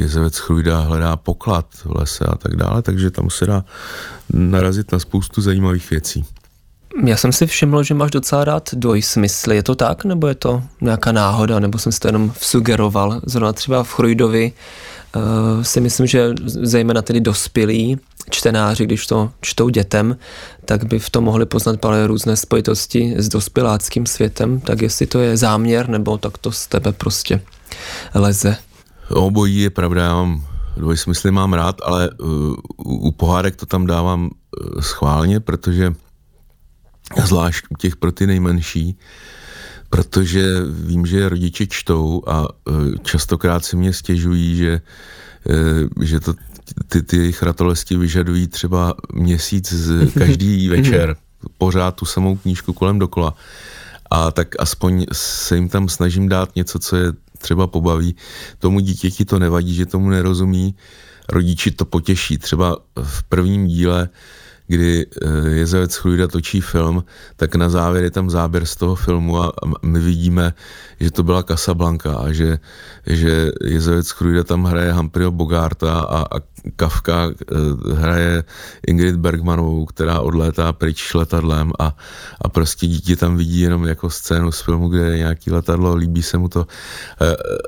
jezevec 0.01 0.39
Chrujda 0.39 0.81
hledá 0.81 1.17
poklad 1.17 1.67
v 1.85 1.97
lese 1.97 2.25
a 2.25 2.35
tak 2.37 2.57
dále, 2.57 2.83
takže 2.83 3.11
tam 3.11 3.31
se 3.31 3.47
dá 3.47 3.65
narazit 4.33 4.93
na 4.93 4.99
spoustu 4.99 5.41
zajímavých 5.41 5.91
věcí. 5.91 6.25
Já 7.05 7.17
jsem 7.17 7.33
si 7.33 7.47
všiml, 7.47 7.83
že 7.83 7.95
máš 7.95 8.11
docela 8.11 8.45
rád 8.45 8.75
dvojsmysly. 8.75 9.57
Je 9.57 9.63
to 9.63 9.75
tak, 9.75 10.05
nebo 10.05 10.27
je 10.27 10.35
to 10.35 10.63
nějaká 10.81 11.13
náhoda, 11.13 11.59
nebo 11.59 11.79
jsem 11.79 11.93
si 11.93 12.01
to 12.01 12.09
jenom 12.09 12.33
sugeroval? 12.41 13.21
Zrovna 13.27 13.53
třeba 13.53 13.85
v 13.85 13.93
Chrujdovi 13.93 14.53
uh, 15.17 15.63
si 15.63 15.81
myslím, 15.81 16.07
že 16.07 16.35
zejména 16.47 17.03
tedy 17.03 17.21
dospělí 17.21 17.99
čtenáři, 18.31 18.87
když 18.87 19.07
to 19.07 19.31
čtou 19.41 19.69
dětem, 19.69 20.17
tak 20.65 20.85
by 20.85 20.99
v 20.99 21.11
tom 21.11 21.25
mohli 21.25 21.47
poznat 21.47 21.81
právě 21.81 22.07
různé 22.07 22.37
spojitosti 22.37 23.15
s 23.17 23.29
dospěláckým 23.29 24.07
světem, 24.07 24.61
tak 24.61 24.83
jestli 24.83 25.07
to 25.07 25.21
je 25.21 25.37
záměr, 25.37 25.89
nebo 25.89 26.19
tak 26.19 26.39
to 26.39 26.53
z 26.53 26.67
tebe 26.67 26.93
prostě 26.93 27.41
leze. 28.15 28.57
Obojí 29.11 29.61
je 29.61 29.71
pravda, 29.71 30.03
já 30.03 30.15
mám 30.15 30.47
dvojsmysly 30.77 31.31
mám 31.31 31.53
rád, 31.53 31.77
ale 31.85 32.11
uh, 32.11 32.55
u 32.77 33.13
pohádek 33.13 33.57
to 33.57 33.67
tam 33.67 33.87
dávám 33.87 34.25
uh, 34.25 34.81
schválně, 34.81 35.41
protože 35.41 35.95
zvlášť 37.25 37.65
u 37.71 37.77
těch 37.77 37.97
pro 37.97 38.13
ty 38.13 38.27
nejmenší, 38.27 38.99
protože 39.95 40.47
vím, 40.71 41.07
že 41.07 41.29
rodiče 41.29 41.67
čtou 41.67 42.23
a 42.27 42.41
uh, 42.43 42.49
častokrát 43.03 43.65
si 43.65 43.77
mě 43.77 43.93
stěžují, 43.93 44.57
že, 44.57 44.81
uh, 45.97 46.05
že 46.05 46.21
to 46.21 46.35
ty, 46.89 47.03
ty 47.03 47.17
jejich 47.17 47.43
ratolesti 47.43 47.97
vyžadují 47.97 48.47
třeba 48.47 48.95
měsíc 49.13 49.73
z 49.73 50.13
každý 50.19 50.69
večer, 50.69 51.17
pořád 51.59 51.91
tu 51.95 52.05
samou 52.05 52.37
knížku 52.37 52.73
kolem 52.73 52.99
dokola. 52.99 53.35
A 54.11 54.31
tak 54.31 54.49
aspoň 54.59 55.07
se 55.13 55.57
jim 55.57 55.69
tam 55.69 55.89
snažím 55.89 56.29
dát 56.29 56.57
něco, 56.57 56.79
co 56.79 56.97
je 56.97 57.13
třeba 57.39 57.67
pobaví. 57.67 58.17
Tomu 58.59 58.81
dítěti 58.81 59.25
to 59.25 59.39
nevadí, 59.39 59.75
že 59.75 59.87
tomu 59.87 60.11
nerozumí, 60.11 60.75
rodiči 61.29 61.71
to 61.71 61.85
potěší. 61.85 62.39
Třeba 62.39 62.77
v 63.03 63.23
prvním 63.23 63.67
díle, 63.67 64.09
kdy 64.67 65.07
eh, 65.07 65.49
Jezevec 65.49 65.95
Chluida 65.95 66.29
točí 66.29 66.61
film, 66.61 67.05
tak 67.37 67.55
na 67.55 67.69
závěr 67.69 68.05
je 68.05 68.11
tam 68.11 68.31
záběr 68.31 68.67
z 68.67 68.77
toho 68.77 68.95
filmu 68.95 69.43
a 69.43 69.53
my 69.83 70.01
vidíme, 70.01 70.55
že 71.01 71.11
to 71.11 71.23
byla 71.23 71.43
Casablanca 71.43 72.17
a 72.17 72.33
že, 72.33 72.59
že 73.07 73.53
Jezevec 73.65 74.11
Chluida 74.11 74.45
tam 74.45 74.65
hraje 74.65 74.93
Humphreyho 74.93 75.31
Bogarta 75.31 76.01
a, 76.01 76.37
a 76.37 76.41
Kafka 76.77 77.31
hraje 77.95 78.45
Ingrid 78.87 79.17
Bergmanovou, 79.17 79.85
která 79.85 80.21
odlétá 80.21 80.73
pryč 80.73 81.15
letadlem 81.15 81.73
a, 81.79 81.97
a 82.41 82.49
prostě 82.49 82.87
dítě 82.87 83.17
tam 83.17 83.37
vidí 83.37 83.61
jenom 83.61 83.85
jako 83.85 84.11
scénu 84.11 84.53
z 84.53 84.61
filmu, 84.61 84.89
kde 84.89 85.03
je 85.03 85.19
nějaký 85.19 85.51
letadlo, 85.51 85.95
líbí 85.95 86.23
se 86.23 86.39
mu 86.39 86.49
to. 86.49 86.67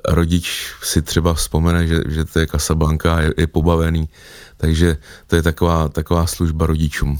Rodič 0.09 0.75
si 0.83 1.03
třeba 1.03 1.35
vzpomene, 1.35 1.87
že, 1.87 2.03
že 2.09 2.25
to 2.25 2.39
je 2.39 2.47
Casablanca 2.47 3.15
a 3.15 3.21
je, 3.21 3.35
je 3.37 3.47
pobavený. 3.47 4.09
Takže 4.57 4.97
to 5.27 5.37
je 5.37 5.43
taková, 5.43 5.89
taková 5.89 6.27
služba 6.27 6.67
rodičům. 6.67 7.19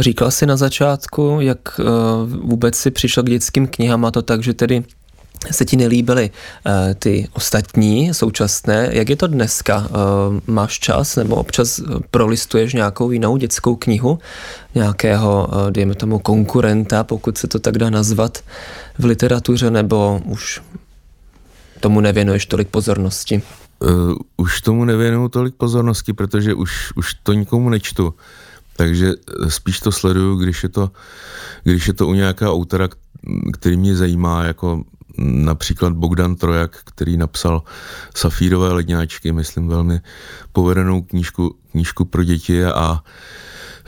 Říkal 0.00 0.30
jsi 0.30 0.46
na 0.46 0.56
začátku, 0.56 1.36
jak 1.40 1.58
eh, 1.80 1.84
vůbec 2.26 2.76
si 2.76 2.90
přišel 2.90 3.22
k 3.22 3.30
dětským 3.30 3.66
knihám 3.66 4.04
a 4.04 4.10
to 4.10 4.22
tak, 4.22 4.42
že 4.42 4.54
tedy 4.54 4.84
se 5.50 5.64
ti 5.64 5.76
nelíbily 5.76 6.30
uh, 6.30 6.72
ty 6.94 7.28
ostatní 7.32 8.14
současné. 8.14 8.88
Jak 8.92 9.08
je 9.08 9.16
to 9.16 9.26
dneska? 9.26 9.78
Uh, 9.78 10.40
máš 10.46 10.78
čas 10.78 11.16
nebo 11.16 11.36
občas 11.36 11.80
prolistuješ 12.10 12.72
nějakou 12.74 13.10
jinou 13.10 13.36
dětskou 13.36 13.76
knihu, 13.76 14.18
nějakého, 14.74 15.48
dejme 15.70 15.94
tomu, 15.94 16.18
konkurenta, 16.18 17.04
pokud 17.04 17.38
se 17.38 17.46
to 17.46 17.58
tak 17.58 17.78
dá 17.78 17.90
nazvat, 17.90 18.38
v 18.98 19.04
literatuře, 19.04 19.70
nebo 19.70 20.20
už 20.24 20.62
tomu 21.80 22.00
nevěnuješ 22.00 22.46
tolik 22.46 22.68
pozornosti? 22.68 23.42
Uh, 23.80 24.14
už 24.36 24.60
tomu 24.60 24.84
nevěnuju 24.84 25.28
tolik 25.28 25.54
pozornosti, 25.54 26.12
protože 26.12 26.54
už, 26.54 26.92
už 26.96 27.14
to 27.22 27.32
nikomu 27.32 27.68
nečtu. 27.68 28.14
Takže 28.76 29.12
spíš 29.48 29.80
to 29.80 29.92
sleduju, 29.92 30.36
když 30.36 30.62
je 30.62 30.68
to, 30.68 30.90
když 31.62 31.88
je 31.88 31.94
to 31.94 32.06
u 32.06 32.14
nějakého 32.14 32.52
autora, 32.54 32.88
který 33.52 33.76
mě 33.76 33.96
zajímá, 33.96 34.44
jako 34.44 34.82
například 35.18 35.92
Bogdan 35.92 36.36
Trojak, 36.36 36.80
který 36.84 37.16
napsal 37.16 37.62
Safírové 38.16 38.72
ledňáčky, 38.72 39.32
myslím 39.32 39.68
velmi 39.68 40.00
povedenou 40.52 41.02
knížku, 41.02 41.56
knížku 41.70 42.04
pro 42.04 42.24
děti 42.24 42.64
a 42.64 43.00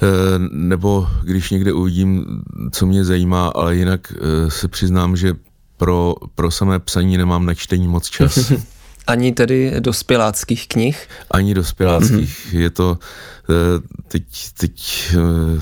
e, 0.03 0.07
nebo 0.51 1.09
když 1.23 1.51
někde 1.51 1.73
uvidím, 1.73 2.27
co 2.73 2.87
mě 2.87 3.05
zajímá, 3.05 3.49
ale 3.49 3.77
jinak 3.77 4.13
e, 4.13 4.51
se 4.51 4.69
přiznám, 4.69 5.17
že 5.17 5.35
pro, 5.77 6.15
pro 6.35 6.51
samé 6.51 6.79
psaní 6.79 7.17
nemám 7.17 7.47
na 7.47 7.55
čtení 7.55 7.89
moc 7.89 8.09
čas. 8.09 8.53
Ani 9.07 9.33
tedy 9.33 9.73
dospěláckých 9.81 10.69
knih? 10.69 11.09
Ani 11.31 11.55
dospěláckých. 11.55 12.47
Mm-hmm. 12.47 12.59
Je 12.59 12.71
to, 12.71 12.99
eh, 13.51 13.55
teď, 14.09 14.25
teď 14.59 15.07
eh, 15.13 15.61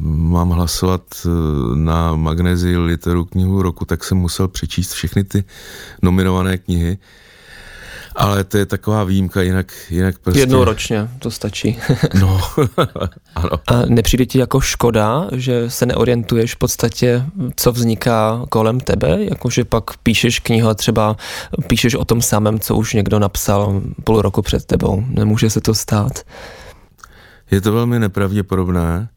mám 0.00 0.50
hlasovat 0.50 1.02
eh, 1.24 1.28
na 1.76 2.16
Magnezi 2.16 2.76
literu 2.76 3.24
knihu 3.24 3.62
roku, 3.62 3.84
tak 3.84 4.04
jsem 4.04 4.18
musel 4.18 4.48
přečíst 4.48 4.92
všechny 4.92 5.24
ty 5.24 5.44
nominované 6.02 6.58
knihy 6.58 6.98
ale 8.16 8.44
to 8.44 8.58
je 8.58 8.66
taková 8.66 9.04
výjimka, 9.04 9.42
jinak, 9.42 9.72
jinak 9.90 10.18
prostě... 10.18 10.40
Jednou 10.40 10.64
ročně, 10.64 11.08
to 11.18 11.30
stačí. 11.30 11.78
no, 12.20 12.40
ano. 13.34 13.50
A 13.66 13.82
nepřijde 13.86 14.26
ti 14.26 14.38
jako 14.38 14.60
škoda, 14.60 15.28
že 15.32 15.70
se 15.70 15.86
neorientuješ 15.86 16.54
v 16.54 16.58
podstatě, 16.58 17.24
co 17.56 17.72
vzniká 17.72 18.42
kolem 18.48 18.80
tebe? 18.80 19.18
Jakože 19.24 19.64
pak 19.64 19.96
píšeš 20.02 20.38
knihu 20.38 20.68
a 20.68 20.74
třeba 20.74 21.16
píšeš 21.66 21.94
o 21.94 22.04
tom 22.04 22.22
samém, 22.22 22.58
co 22.58 22.76
už 22.76 22.94
někdo 22.94 23.18
napsal 23.18 23.82
půl 24.04 24.22
roku 24.22 24.42
před 24.42 24.64
tebou. 24.64 25.04
Nemůže 25.08 25.50
se 25.50 25.60
to 25.60 25.74
stát? 25.74 26.12
Je 27.50 27.60
to 27.60 27.72
velmi 27.72 27.98
nepravděpodobné. 27.98 29.08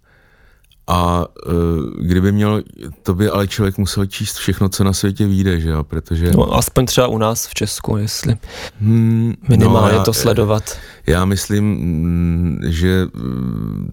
A 0.87 1.25
uh, 1.47 1.53
kdyby 1.99 2.31
měl, 2.31 2.61
to 3.03 3.13
by 3.13 3.29
ale 3.29 3.47
člověk 3.47 3.77
musel 3.77 4.05
číst 4.05 4.37
všechno, 4.37 4.69
co 4.69 4.83
na 4.83 4.93
světě 4.93 5.27
vyjde, 5.27 5.59
že 5.59 5.69
jo, 5.69 5.83
protože... 5.83 6.31
No, 6.31 6.53
aspoň 6.53 6.85
třeba 6.85 7.07
u 7.07 7.17
nás 7.17 7.47
v 7.47 7.53
Česku, 7.53 7.97
jestli 7.97 8.37
hmm, 8.81 9.33
minimálně 9.49 9.93
no, 9.93 9.97
já, 9.97 10.03
to 10.03 10.13
sledovat. 10.13 10.77
Já 11.07 11.25
myslím, 11.25 11.65
mm, 11.65 12.59
že 12.63 13.07
mm, 13.13 13.91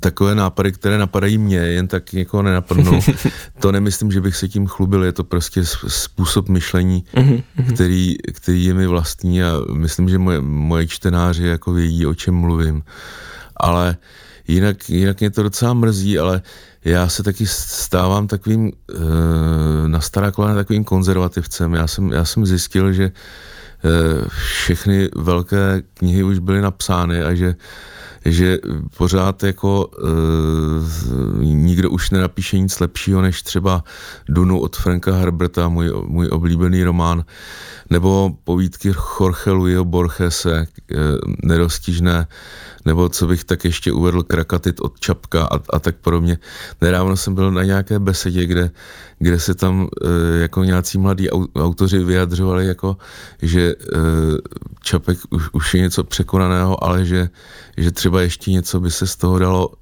takové 0.00 0.34
nápady, 0.34 0.72
které 0.72 0.98
napadají 0.98 1.38
mě, 1.38 1.56
jen 1.56 1.88
tak 1.88 2.12
někoho 2.12 2.42
nenapadnou. 2.42 3.00
to 3.60 3.72
nemyslím, 3.72 4.12
že 4.12 4.20
bych 4.20 4.36
se 4.36 4.48
tím 4.48 4.66
chlubil, 4.66 5.04
je 5.04 5.12
to 5.12 5.24
prostě 5.24 5.62
způsob 5.88 6.48
myšlení, 6.48 7.04
mhm, 7.16 7.40
mhm. 7.56 7.74
který, 7.74 8.16
který 8.32 8.64
je 8.64 8.74
mi 8.74 8.86
vlastní 8.86 9.42
a 9.42 9.52
myslím, 9.72 10.08
že 10.08 10.18
moje, 10.18 10.40
moje 10.40 10.86
čtenáři 10.86 11.46
jako 11.46 11.72
vědí, 11.72 12.06
o 12.06 12.14
čem 12.14 12.34
mluvím. 12.34 12.82
Ale 13.56 13.88
uh, 13.88 14.29
Jinak, 14.50 14.90
jinak 14.90 15.20
mě 15.20 15.30
to 15.30 15.42
docela 15.42 15.74
mrzí, 15.74 16.18
ale 16.18 16.42
já 16.84 17.08
se 17.08 17.22
taky 17.22 17.46
stávám 17.46 18.26
takovým 18.26 18.68
e, 18.68 19.88
na 19.88 20.00
stará 20.00 20.30
kolena 20.30 20.54
takovým 20.54 20.84
konzervativcem. 20.84 21.74
Já 21.74 21.86
jsem, 21.86 22.12
já 22.12 22.24
jsem 22.24 22.46
zjistil, 22.46 22.92
že 22.92 23.04
e, 23.04 23.12
všechny 24.28 25.08
velké 25.16 25.82
knihy 25.94 26.22
už 26.22 26.38
byly 26.38 26.60
napsány 26.60 27.22
a 27.22 27.34
že 27.34 27.54
že 28.24 28.58
pořád 28.96 29.42
jako 29.42 29.90
e, 29.92 31.44
nikdo 31.44 31.90
už 31.90 32.10
nenapíše 32.10 32.58
nic 32.58 32.80
lepšího 32.80 33.22
než 33.22 33.42
třeba 33.42 33.84
Dunu 34.28 34.60
od 34.60 34.76
Franka 34.76 35.12
Herberta, 35.12 35.68
můj, 35.68 35.92
můj 36.06 36.28
oblíbený 36.32 36.84
román, 36.84 37.24
nebo 37.90 38.30
povídky 38.44 38.92
Jorge 39.20 39.50
Luiho 39.50 39.84
Borgese, 39.84 40.56
e, 40.56 40.66
nedostižné 41.42 42.26
nebo 42.84 43.08
co 43.08 43.26
bych 43.26 43.44
tak 43.44 43.64
ještě 43.64 43.92
uvedl, 43.92 44.22
Krakatit 44.22 44.80
od 44.80 45.00
Čapka 45.00 45.44
a, 45.44 45.60
a 45.72 45.78
tak 45.78 45.96
podobně. 45.96 46.38
Nedávno 46.80 47.16
jsem 47.16 47.34
byl 47.34 47.50
na 47.50 47.62
nějaké 47.62 47.98
besedě, 47.98 48.46
kde, 48.46 48.70
kde 49.20 49.40
se 49.40 49.54
tam 49.54 49.88
e, 50.04 50.40
jako 50.40 50.64
nějací 50.64 50.98
mladí 50.98 51.30
autoři 51.56 52.04
vyjadřovali, 52.04 52.66
jako, 52.66 52.96
že 53.42 53.70
e, 53.70 53.74
Čapek 54.82 55.18
už, 55.30 55.48
už 55.52 55.74
je 55.74 55.80
něco 55.80 56.04
překonaného, 56.04 56.84
ale 56.84 57.04
že, 57.04 57.28
že 57.76 57.90
třeba 57.90 58.22
ještě 58.22 58.50
něco 58.50 58.80
by 58.80 58.90
se 58.90 59.06
z 59.06 59.16
toho 59.16 59.38
dalo, 59.38 59.72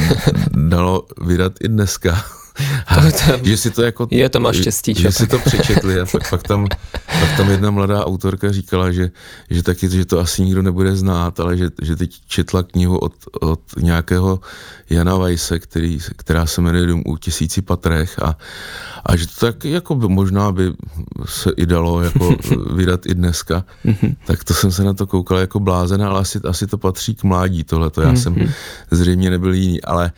dalo 0.50 1.06
vydat 1.20 1.52
i 1.60 1.68
dneska. 1.68 2.24
že 3.42 3.56
si 3.56 3.70
to 3.70 3.82
jako... 3.82 4.08
Je 4.10 4.28
to 4.28 4.40
má 4.40 4.52
štěstí. 4.52 4.94
Že, 4.94 5.02
že 5.02 5.12
si 5.12 5.26
to 5.26 5.38
přečetli 5.38 6.00
a 6.00 6.06
pak, 6.06 6.30
pak, 6.30 6.42
tam, 6.42 6.66
pak 7.06 7.36
tam 7.36 7.50
jedna 7.50 7.70
mladá 7.70 8.06
autorka 8.06 8.52
říkala, 8.52 8.92
že, 8.92 9.10
že 9.50 9.62
taky, 9.62 9.88
že 9.88 10.04
to 10.04 10.20
asi 10.20 10.42
nikdo 10.42 10.62
nebude 10.62 10.96
znát, 10.96 11.40
ale 11.40 11.56
že, 11.56 11.68
že 11.82 11.96
teď 11.96 12.10
četla 12.28 12.62
knihu 12.62 12.98
od, 12.98 13.12
od 13.40 13.60
nějakého 13.76 14.40
Jana 14.90 15.16
Weisse, 15.16 15.58
který, 15.58 15.98
která 16.16 16.46
se 16.46 16.60
jmenuje 16.60 16.86
Dům 16.86 17.02
u 17.06 17.16
tisíci 17.16 17.62
patrech 17.62 18.22
a, 18.22 18.38
a 19.06 19.16
že 19.16 19.26
to 19.26 19.46
tak 19.46 19.64
jako 19.64 19.94
by, 19.94 20.08
možná 20.08 20.52
by 20.52 20.72
se 21.24 21.50
i 21.56 21.66
dalo 21.66 22.02
jako 22.02 22.36
vydat 22.74 23.06
i 23.06 23.14
dneska. 23.14 23.64
Mhm. 23.84 24.16
tak 24.26 24.44
to 24.44 24.54
jsem 24.54 24.70
se 24.70 24.84
na 24.84 24.94
to 24.94 25.06
koukal 25.06 25.38
jako 25.38 25.60
blázen, 25.60 26.02
ale 26.02 26.20
asi, 26.20 26.40
asi 26.48 26.66
to 26.66 26.78
patří 26.78 27.14
k 27.14 27.24
mládí 27.24 27.64
tohleto. 27.64 28.02
Já 28.02 28.16
jsem 28.16 28.32
mhm. 28.32 28.50
zřejmě 28.90 29.30
nebyl 29.30 29.54
jiný, 29.54 29.82
ale 29.82 30.12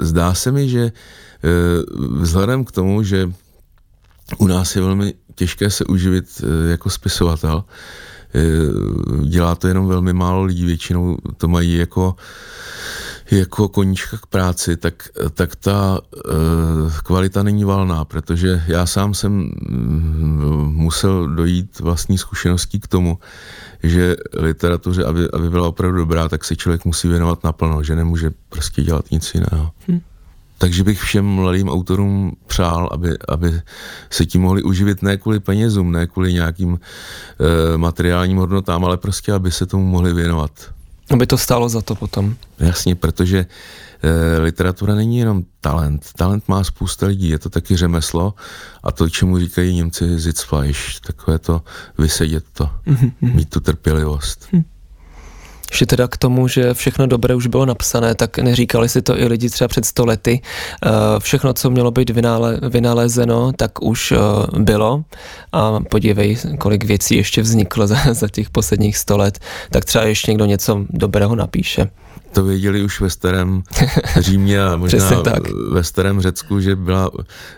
zdá 0.00 0.34
se 0.34 0.52
mi, 0.52 0.68
že 0.68 0.84
eh, 0.84 1.50
vzhledem 2.20 2.64
k 2.64 2.72
tomu, 2.72 3.02
že 3.02 3.32
u 4.38 4.46
nás 4.46 4.76
je 4.76 4.82
velmi 4.82 5.14
těžké 5.34 5.70
se 5.70 5.84
uživit 5.84 6.42
eh, 6.42 6.70
jako 6.70 6.90
spisovatel, 6.90 7.64
dělá 9.28 9.54
to 9.54 9.68
jenom 9.68 9.88
velmi 9.88 10.12
málo 10.12 10.42
lidí, 10.42 10.66
většinou 10.66 11.16
to 11.36 11.48
mají 11.48 11.76
jako 11.76 12.16
jako 13.30 13.68
koníčka 13.68 14.16
k 14.16 14.26
práci, 14.26 14.76
tak, 14.76 15.08
tak 15.34 15.56
ta 15.56 16.00
uh, 16.00 16.92
kvalita 17.02 17.42
není 17.42 17.64
valná, 17.64 18.04
protože 18.04 18.62
já 18.66 18.86
sám 18.86 19.14
jsem 19.14 19.32
mm, 19.32 20.72
musel 20.74 21.28
dojít 21.28 21.80
vlastní 21.80 22.18
zkušeností 22.18 22.80
k 22.80 22.88
tomu, 22.88 23.18
že 23.82 24.16
literatuře, 24.36 25.04
aby, 25.04 25.30
aby 25.30 25.50
byla 25.50 25.68
opravdu 25.68 25.98
dobrá, 25.98 26.28
tak 26.28 26.44
se 26.44 26.56
člověk 26.56 26.84
musí 26.84 27.08
věnovat 27.08 27.44
naplno, 27.44 27.82
že 27.82 27.96
nemůže 27.96 28.30
prostě 28.48 28.82
dělat 28.82 29.10
nic 29.10 29.34
jiného. 29.34 29.70
Hm. 29.88 30.00
Takže 30.58 30.84
bych 30.84 31.00
všem 31.00 31.24
mladým 31.24 31.68
autorům 31.68 32.36
přál, 32.46 32.88
aby, 32.92 33.18
aby 33.28 33.60
se 34.10 34.26
tím 34.26 34.42
mohli 34.42 34.62
uživit 34.62 35.02
ne 35.02 35.16
kvůli 35.16 35.40
penězům, 35.40 35.92
ne 35.92 36.06
kvůli 36.06 36.32
nějakým 36.32 36.78
e, 36.78 37.78
materiálním 37.78 38.36
hodnotám, 38.36 38.84
ale 38.84 38.96
prostě, 38.96 39.32
aby 39.32 39.52
se 39.52 39.66
tomu 39.66 39.86
mohli 39.86 40.14
věnovat. 40.14 40.50
Aby 41.10 41.26
to 41.26 41.38
stálo 41.38 41.68
za 41.68 41.80
to 41.80 41.94
potom. 41.94 42.36
Jasně, 42.58 42.94
protože 42.94 43.46
e, 44.02 44.38
literatura 44.38 44.94
není 44.94 45.18
jenom 45.18 45.44
talent. 45.60 46.06
Talent 46.16 46.48
má 46.48 46.64
spousta 46.64 47.06
lidí, 47.06 47.28
je 47.28 47.38
to 47.38 47.50
taky 47.50 47.76
řemeslo 47.76 48.34
a 48.82 48.92
to, 48.92 49.10
čemu 49.10 49.38
říkají 49.38 49.74
Němci 49.74 50.20
Sitzfleisch, 50.20 51.00
takové 51.00 51.38
to 51.38 51.62
vysedět 51.98 52.44
to, 52.52 52.70
mm-hmm. 52.86 53.12
mít 53.20 53.50
tu 53.50 53.60
trpělivost. 53.60 54.48
Mm. 54.52 54.64
Ještě 55.70 55.86
teda 55.86 56.08
k 56.08 56.16
tomu, 56.16 56.48
že 56.48 56.74
všechno 56.74 57.06
dobré 57.06 57.34
už 57.34 57.46
bylo 57.46 57.66
napsané, 57.66 58.14
tak 58.14 58.38
neříkali 58.38 58.88
si 58.88 59.02
to 59.02 59.18
i 59.18 59.26
lidi 59.26 59.50
třeba 59.50 59.68
před 59.68 59.84
stolety. 59.84 60.40
Eh, 60.84 60.90
všechno, 61.18 61.54
co 61.54 61.70
mělo 61.70 61.90
být 61.90 62.10
vynalezeno, 62.68 63.52
tak 63.52 63.82
už 63.82 64.12
eh, 64.12 64.18
bylo. 64.58 65.04
A 65.52 65.80
podívej, 65.80 66.36
kolik 66.58 66.84
věcí 66.84 67.16
ještě 67.16 67.42
vzniklo 67.42 67.86
za, 67.92 67.96
za 68.14 68.28
těch 68.28 68.50
posledních 68.50 68.96
sto 68.96 69.16
let. 69.16 69.38
Tak 69.70 69.84
třeba 69.84 70.04
ještě 70.04 70.32
někdo 70.32 70.44
něco 70.44 70.84
dobrého 70.90 71.36
napíše 71.36 71.90
to 72.34 72.44
věděli 72.44 72.82
už 72.82 73.00
ve 73.00 73.10
starém 73.10 73.62
Římě 74.18 74.64
a 74.64 74.76
možná 74.76 75.22
ve 75.70 75.84
starém 75.84 76.20
Řecku, 76.20 76.60
že, 76.60 76.76
byla, 76.76 77.10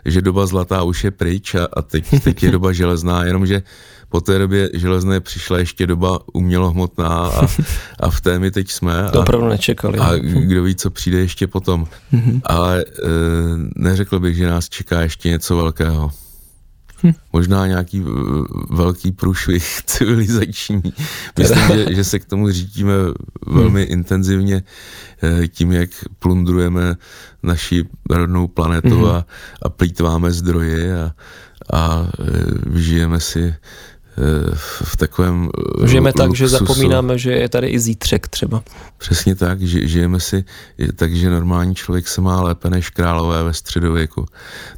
že 0.05 0.23
doba 0.23 0.47
zlatá 0.47 0.83
už 0.83 1.05
je 1.05 1.11
pryč 1.11 1.55
a, 1.55 1.69
a 1.73 1.83
teď, 1.83 2.23
teď 2.25 2.43
je 2.43 2.51
doba 2.51 2.73
železná, 2.73 3.25
jenomže 3.25 3.63
po 4.09 4.21
té 4.21 4.39
době 4.39 4.71
železné 4.75 5.21
přišla 5.21 5.59
ještě 5.59 5.87
doba 5.87 6.19
umělohmotná 6.33 7.09
a, 7.09 7.47
a 8.01 8.11
v 8.11 8.21
té 8.21 8.39
my 8.39 8.51
teď 8.51 8.71
jsme. 8.71 9.09
To 9.13 9.21
opravdu 9.21 9.49
nečekali. 9.49 9.99
A 9.99 10.17
kdo 10.17 10.63
ví, 10.63 10.75
co 10.75 10.91
přijde 10.91 11.19
ještě 11.19 11.47
potom. 11.47 11.87
Mm-hmm. 12.13 12.41
Ale 12.45 12.81
e, 12.81 12.85
neřekl 13.77 14.21
bych, 14.21 14.37
že 14.37 14.47
nás 14.47 14.69
čeká 14.69 15.01
ještě 15.01 15.29
něco 15.29 15.57
velkého. 15.57 16.11
Hm. 17.03 17.13
Možná 17.33 17.67
nějaký 17.67 18.05
velký 18.71 19.13
průšvih 19.13 19.83
civilizační. 19.87 20.83
Myslím, 21.39 21.63
že, 21.75 21.95
že 21.95 22.05
se 22.05 22.19
k 22.19 22.25
tomu 22.25 22.51
řítíme 22.51 22.93
velmi 23.47 23.83
hm. 23.85 23.93
intenzivně 23.93 24.63
e, 25.23 25.49
tím, 25.49 25.73
jak 25.73 25.91
plundrujeme 26.19 26.97
naši 27.43 27.85
rodnou 28.11 28.49
planetu 28.49 28.99
hm. 29.01 29.05
a, 29.05 29.27
a 29.63 29.69
plítváme 29.69 30.33
zdroje 30.33 31.03
a, 31.03 31.13
a 31.73 32.09
e, 32.75 32.79
žijeme 32.79 33.21
si 33.21 33.55
v 34.85 34.97
takovém 34.97 35.49
eh, 35.85 35.89
Žijeme 35.89 36.09
luxusu. 36.11 36.29
tak, 36.29 36.37
že 36.37 36.49
zapomínáme, 36.49 37.19
že 37.19 37.33
je 37.33 37.49
tady 37.49 37.67
i 37.67 37.79
zítřek 37.79 38.29
třeba. 38.29 38.63
Přesně 38.99 39.35
tak, 39.35 39.63
že 39.63 39.89
žijeme 39.89 40.21
si 40.21 40.45
tak, 40.97 41.15
že 41.15 41.31
normální 41.31 41.75
člověk 41.75 42.09
se 42.09 42.21
má 42.21 42.43
lépe 42.43 42.71
než 42.71 42.91
králové 42.91 43.43
ve 43.43 43.55
středověku. 43.55 44.27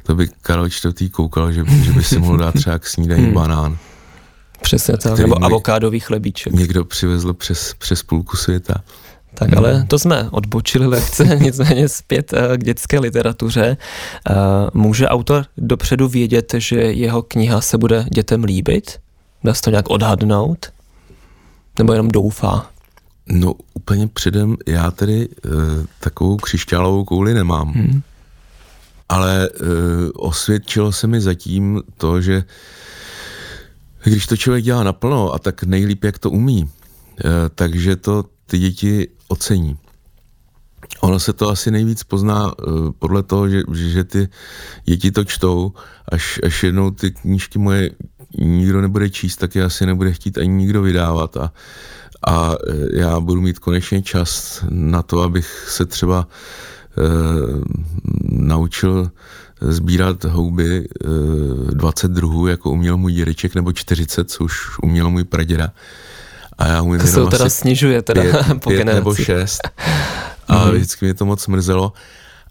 To 0.03 0.15
by 0.15 0.27
Karel 0.41 0.65
IV. 0.65 1.11
koukal, 1.11 1.51
že, 1.51 1.63
že 1.83 1.91
by 1.91 2.03
si 2.03 2.19
mohl 2.19 2.37
dát 2.37 2.55
třeba 2.55 2.79
k 2.79 2.87
snídaní 2.87 3.23
hmm. 3.23 3.33
banán. 3.33 3.77
Přesně 4.61 4.97
tak, 4.97 5.19
nebo 5.19 5.43
avokádový 5.43 5.99
chlebíček. 5.99 6.53
Někdo 6.53 6.85
přivezl 6.85 7.33
přes, 7.33 7.73
přes 7.77 8.03
půlku 8.03 8.37
světa. 8.37 8.83
Tak 9.33 9.57
ale 9.57 9.85
to 9.87 9.99
jsme 9.99 10.27
odbočili 10.31 10.87
lehce, 10.87 11.23
nicméně 11.41 11.89
zpět 11.89 12.33
eh, 12.33 12.57
k 12.57 12.63
dětské 12.63 12.99
literatuře. 12.99 13.77
Eh, 14.29 14.33
může 14.73 15.07
autor 15.07 15.45
dopředu 15.57 16.07
vědět, 16.07 16.55
že 16.57 16.75
jeho 16.75 17.21
kniha 17.21 17.61
se 17.61 17.77
bude 17.77 18.05
dětem 18.13 18.43
líbit? 18.43 18.99
Dá 19.43 19.53
se 19.53 19.61
to 19.61 19.69
nějak 19.69 19.89
odhadnout? 19.89 20.73
Nebo 21.79 21.93
jenom 21.93 22.07
doufá? 22.07 22.71
No 23.27 23.53
úplně 23.73 24.07
předem 24.07 24.57
já 24.67 24.91
tedy 24.91 25.29
e, 25.45 25.49
takovou 25.99 26.37
křišťálovou 26.37 27.05
kouli 27.05 27.33
nemám. 27.33 27.73
Hmm. 27.73 28.01
Ale 29.09 29.49
e, 29.49 29.49
osvědčilo 30.11 30.91
se 30.91 31.07
mi 31.07 31.21
zatím 31.21 31.81
to, 31.97 32.21
že 32.21 32.43
když 34.03 34.27
to 34.27 34.37
člověk 34.37 34.63
dělá 34.63 34.83
naplno 34.83 35.33
a 35.33 35.39
tak 35.39 35.63
nejlíp, 35.63 36.03
jak 36.03 36.19
to 36.19 36.31
umí, 36.31 36.69
e, 37.25 37.49
takže 37.49 37.95
to 37.95 38.25
ty 38.45 38.59
děti 38.59 39.07
ocení. 39.27 39.77
Ono 41.01 41.19
se 41.19 41.33
to 41.33 41.49
asi 41.49 41.71
nejvíc 41.71 42.03
pozná 42.03 42.45
uh, 42.45 42.91
podle 42.99 43.23
toho, 43.23 43.49
že, 43.49 43.61
že 43.73 44.03
ty 44.03 44.29
děti 44.85 45.11
to 45.11 45.23
čtou, 45.23 45.73
až, 46.11 46.39
až 46.43 46.63
jednou 46.63 46.91
ty 46.91 47.11
knížky 47.11 47.59
moje 47.59 47.91
nikdo 48.37 48.81
nebude 48.81 49.09
číst, 49.09 49.35
tak 49.35 49.55
je 49.55 49.63
asi 49.63 49.85
nebude 49.85 50.11
chtít 50.11 50.37
ani 50.37 50.49
nikdo 50.49 50.81
vydávat 50.81 51.37
a, 51.37 51.51
a 52.27 52.55
e, 52.67 52.99
já 52.99 53.19
budu 53.19 53.41
mít 53.41 53.59
konečně 53.59 54.01
čas 54.01 54.63
na 54.69 55.01
to, 55.01 55.21
abych 55.21 55.65
se 55.69 55.85
třeba 55.85 56.27
e, 56.27 57.03
naučil 58.29 59.11
sbírat 59.61 60.23
houby 60.23 60.77
e, 60.77 61.75
20 61.75 62.11
druhů, 62.11 62.47
jako 62.47 62.71
uměl 62.71 62.97
můj 62.97 63.13
dědeček, 63.13 63.55
nebo 63.55 63.73
40, 63.73 64.29
co 64.29 64.43
už 64.43 64.79
uměl 64.79 65.09
můj 65.09 65.23
praděda. 65.23 65.71
A 66.57 66.67
já 66.67 66.81
umím 66.81 66.99
to 67.01 67.07
se 67.07 67.25
teda 67.25 67.49
snižuje 67.49 68.01
teda 68.01 68.21
pět, 68.21 68.45
po 68.63 68.69
pět 68.69 68.83
nebo 68.83 69.15
šest. 69.15 69.69
A 70.47 70.65
mm. 70.65 70.71
vždycky 70.71 71.05
mě 71.05 71.13
to 71.13 71.25
moc 71.25 71.47
mrzelo 71.47 71.93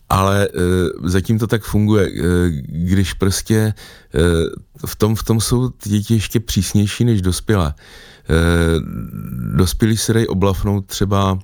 ale 0.09 0.45
e, 0.45 0.51
zatím 1.05 1.39
to 1.39 1.47
tak 1.47 1.63
funguje, 1.63 2.07
e, 2.07 2.13
když 2.69 3.13
prostě 3.15 3.57
e, 3.57 3.75
v, 4.87 4.97
tom, 4.97 5.15
v 5.15 5.23
tom 5.23 5.41
jsou 5.41 5.71
děti 5.85 6.15
ještě 6.15 6.41
přísnější 6.41 7.05
než 7.05 7.23
dospělé. 7.23 7.75
E, 7.75 8.35
dospělí 9.57 9.97
se 9.97 10.13
dají 10.13 10.27
oblafnout 10.27 10.87
třeba 10.87 11.39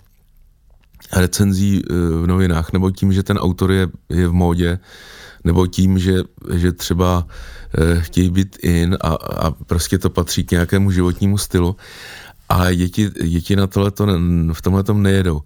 recenzí 1.17 1.83
v 2.23 2.27
novinách, 2.27 2.73
nebo 2.73 2.91
tím, 2.91 3.13
že 3.13 3.23
ten 3.23 3.39
autor 3.39 3.73
je, 3.73 3.89
je 4.09 4.29
v 4.29 4.33
módě, 4.33 4.79
nebo 5.45 5.67
tím, 5.67 5.99
že, 5.99 6.23
že 6.55 6.73
třeba 6.73 7.27
chtějí 7.99 8.31
být 8.31 8.57
in 8.63 8.97
a, 9.01 9.09
a 9.15 9.51
prostě 9.51 9.99
to 9.99 10.11
patří 10.11 10.45
k 10.45 10.51
nějakému 10.51 10.91
životnímu 10.91 11.39
stylu. 11.39 11.77
A 12.49 12.73
děti, 12.73 13.11
děti 13.25 13.57
na 13.57 13.67
tohle 13.67 13.93
v 14.53 14.63
tomhle 14.63 14.83
tom 14.83 15.03
nejedou. 15.03 15.41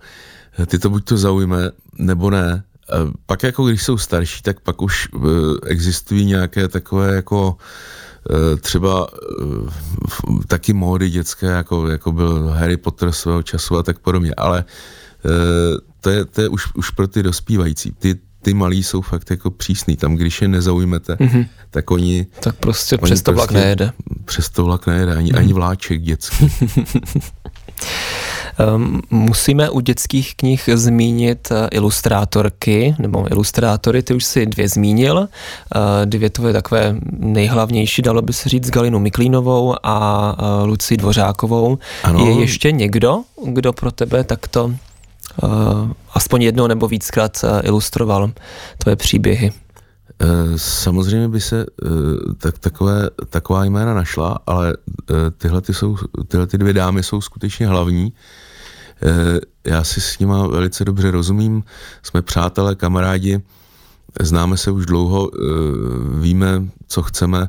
Ty 0.66 0.78
to 0.78 0.90
buď 0.90 1.04
to 1.04 1.16
zaujme, 1.16 1.70
nebo 1.98 2.30
ne. 2.30 2.64
Eh, 2.92 3.12
pak 3.26 3.42
jako 3.42 3.66
když 3.66 3.82
jsou 3.82 3.98
starší, 3.98 4.42
tak 4.42 4.60
pak 4.60 4.82
už 4.82 5.08
eh, 5.14 5.18
existují 5.66 6.24
nějaké 6.24 6.68
takové 6.68 7.14
jako 7.14 7.56
eh, 8.30 8.56
třeba 8.56 9.08
taky 10.46 10.72
módy 10.72 11.10
dětské, 11.10 11.46
jako, 11.46 11.88
jako 11.88 12.12
byl 12.12 12.48
Harry 12.48 12.76
Potter 12.76 13.12
svého 13.12 13.42
času 13.42 13.76
a 13.76 13.82
tak 13.82 13.98
podobně, 13.98 14.34
ale 14.36 14.64
to 16.00 16.10
je, 16.10 16.24
to 16.24 16.40
je 16.40 16.48
už, 16.48 16.74
už 16.74 16.90
pro 16.90 17.08
ty 17.08 17.22
dospívající. 17.22 17.92
Ty, 17.92 18.18
ty 18.42 18.54
malí 18.54 18.82
jsou 18.82 19.00
fakt 19.00 19.30
jako 19.30 19.50
přísný. 19.50 19.96
Tam, 19.96 20.14
když 20.14 20.42
je 20.42 20.48
nezaujmete, 20.48 21.14
mm-hmm. 21.14 21.48
tak 21.70 21.90
oni... 21.90 22.26
Tak 22.40 22.56
prostě 22.56 22.96
oni 22.96 23.10
přes 23.10 23.22
to 23.22 23.32
vlak 23.32 23.48
prostě, 23.48 23.64
nejede. 23.64 23.92
Přes 24.24 24.48
to 24.48 24.64
vlak 24.64 24.86
nejede, 24.86 25.16
ani, 25.16 25.32
mm. 25.32 25.38
ani 25.38 25.52
vláček 25.52 26.02
dětský. 26.02 26.52
Ehm, 28.58 29.00
musíme 29.10 29.70
u 29.70 29.80
dětských 29.80 30.34
knih 30.36 30.68
zmínit 30.74 31.48
eh, 31.50 31.68
ilustrátorky, 31.70 32.94
nebo 32.98 33.30
ilustrátory, 33.30 34.02
ty 34.02 34.14
už 34.14 34.24
si 34.24 34.46
dvě 34.46 34.68
zmínil. 34.68 35.28
Eh, 35.28 36.06
dvě 36.06 36.30
to 36.30 36.46
je 36.46 36.52
takové 36.52 36.96
nejhlavnější, 37.18 38.02
dalo 38.02 38.22
by 38.22 38.32
se 38.32 38.48
říct, 38.48 38.70
Galinu 38.70 38.98
Miklínovou 38.98 39.74
a 39.82 40.36
eh, 40.38 40.64
Lucí 40.64 40.96
Dvořákovou. 40.96 41.78
Ano. 42.02 42.26
Je 42.26 42.40
ještě 42.40 42.72
někdo, 42.72 43.20
kdo 43.44 43.72
pro 43.72 43.90
tebe 43.90 44.24
takto 44.24 44.74
aspoň 46.14 46.42
jednou 46.42 46.66
nebo 46.66 46.88
víckrát 46.88 47.44
ilustroval 47.62 48.30
tvoje 48.78 48.96
příběhy? 48.96 49.52
Samozřejmě 50.56 51.28
by 51.28 51.40
se 51.40 51.66
tak, 52.38 52.58
takové, 52.58 53.10
taková 53.30 53.64
jména 53.64 53.94
našla, 53.94 54.38
ale 54.46 54.76
tyhle, 55.38 55.60
ty 55.60 55.74
jsou, 55.74 55.96
tyhle 56.28 56.46
ty 56.46 56.58
dvě 56.58 56.72
dámy 56.72 57.02
jsou 57.02 57.20
skutečně 57.20 57.66
hlavní. 57.66 58.12
Eh, 59.02 59.40
já 59.64 59.84
si 59.84 60.00
s 60.00 60.18
nima 60.18 60.46
velice 60.46 60.84
dobře 60.84 61.10
rozumím, 61.10 61.62
jsme 62.02 62.22
přátelé, 62.22 62.74
kamarádi, 62.74 63.40
známe 64.20 64.56
se 64.56 64.70
už 64.70 64.86
dlouho, 64.86 65.30
eh, 65.34 65.38
víme, 66.20 66.68
co 66.86 67.02
chceme. 67.02 67.48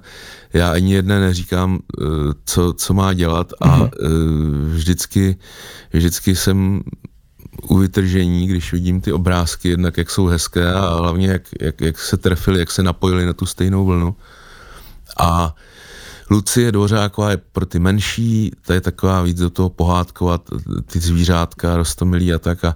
Já 0.53 0.71
ani 0.71 0.93
jedné 0.93 1.19
neříkám, 1.19 1.79
eh, 1.79 2.05
co, 2.45 2.73
co 2.73 2.93
má 2.93 3.13
dělat 3.13 3.53
a 3.61 3.79
mm-hmm. 3.79 3.89
vždycky, 4.73 5.37
vždycky 5.93 6.35
jsem 6.35 6.81
u 7.61 7.77
vytržení, 7.77 8.47
když 8.47 8.73
vidím 8.73 9.01
ty 9.01 9.11
obrázky, 9.11 9.69
jednak 9.69 9.97
jak 9.97 10.09
jsou 10.09 10.25
hezké 10.25 10.73
a 10.73 10.95
hlavně 10.95 11.27
jak, 11.27 11.41
jak, 11.61 11.81
jak 11.81 11.99
se 11.99 12.17
trefili, 12.17 12.59
jak 12.59 12.71
se 12.71 12.83
napojili 12.83 13.25
na 13.25 13.33
tu 13.33 13.45
stejnou 13.45 13.85
vlnu. 13.85 14.15
A 15.19 15.55
Lucie 16.31 16.71
Dvořáková 16.71 17.31
je 17.31 17.37
pro 17.37 17.65
ty 17.65 17.79
menší, 17.79 18.51
ta 18.61 18.73
je 18.73 18.81
taková 18.81 19.21
víc 19.21 19.37
do 19.39 19.49
toho 19.49 19.69
pohádkovat, 19.69 20.49
ty 20.85 20.99
zvířátka, 20.99 21.77
rostomilí 21.77 22.33
a 22.33 22.39
tak 22.39 22.65
a 22.65 22.75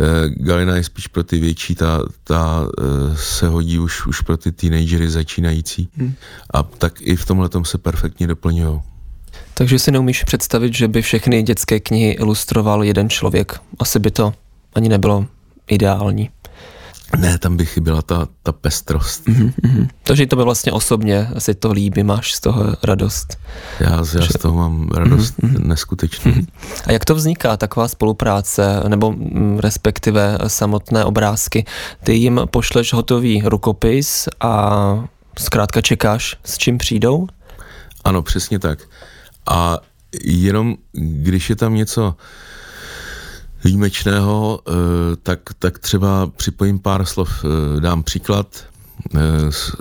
e, 0.00 0.28
Galina 0.28 0.76
je 0.76 0.84
spíš 0.84 1.06
pro 1.06 1.24
ty 1.24 1.40
větší, 1.40 1.74
ta, 1.74 2.02
ta 2.24 2.66
e, 2.78 3.16
se 3.16 3.48
hodí 3.48 3.78
už, 3.78 4.06
už 4.06 4.20
pro 4.20 4.36
ty 4.36 4.52
teenagery 4.52 5.10
začínající 5.10 5.88
hmm. 5.96 6.14
a 6.54 6.62
tak 6.62 7.00
i 7.00 7.16
v 7.16 7.26
tomhle 7.26 7.48
se 7.62 7.78
perfektně 7.78 8.26
doplňují. 8.26 8.80
Takže 9.54 9.78
si 9.78 9.90
neumíš 9.90 10.24
představit, 10.24 10.74
že 10.74 10.88
by 10.88 11.02
všechny 11.02 11.42
dětské 11.42 11.80
knihy 11.80 12.10
ilustroval 12.10 12.84
jeden 12.84 13.10
člověk. 13.10 13.60
Asi 13.78 13.98
by 13.98 14.10
to 14.10 14.34
ani 14.74 14.88
nebylo 14.88 15.26
ideální. 15.66 16.30
Ne, 17.18 17.38
tam 17.38 17.56
by 17.56 17.66
chyběla 17.66 18.02
ta, 18.02 18.28
ta 18.42 18.52
pestrost. 18.52 19.26
Mm-hmm. 19.26 19.88
Takže 20.02 20.26
to 20.26 20.36
by 20.36 20.42
vlastně 20.42 20.72
osobně 20.72 21.28
asi 21.34 21.54
to 21.54 21.72
líbí, 21.72 22.02
máš 22.02 22.34
z 22.34 22.40
toho 22.40 22.76
radost. 22.82 23.38
Já, 23.80 23.90
já 23.90 24.04
že... 24.04 24.28
z 24.38 24.38
toho 24.38 24.56
mám 24.56 24.88
radost 24.88 25.34
mm-hmm. 25.38 25.66
neskutečnou. 25.66 26.32
Mm-hmm. 26.32 26.46
A 26.86 26.92
jak 26.92 27.04
to 27.04 27.14
vzniká, 27.14 27.56
taková 27.56 27.88
spolupráce, 27.88 28.82
nebo 28.88 29.12
mm, 29.12 29.58
respektive 29.58 30.38
samotné 30.46 31.04
obrázky? 31.04 31.64
Ty 32.04 32.14
jim 32.14 32.40
pošleš 32.50 32.92
hotový 32.92 33.42
rukopis 33.44 34.28
a 34.40 35.04
zkrátka 35.38 35.80
čekáš, 35.80 36.36
s 36.44 36.58
čím 36.58 36.78
přijdou? 36.78 37.26
Ano, 38.04 38.22
přesně 38.22 38.58
tak. 38.58 38.78
A 39.50 39.78
jenom 40.24 40.76
když 40.92 41.50
je 41.50 41.56
tam 41.56 41.74
něco 41.74 42.16
výjimečného, 43.64 44.60
tak, 45.22 45.40
tak 45.58 45.78
třeba 45.78 46.26
připojím 46.26 46.78
pár 46.78 47.04
slov, 47.04 47.44
dám 47.78 48.02
příklad. 48.02 48.64
S, 49.50 49.76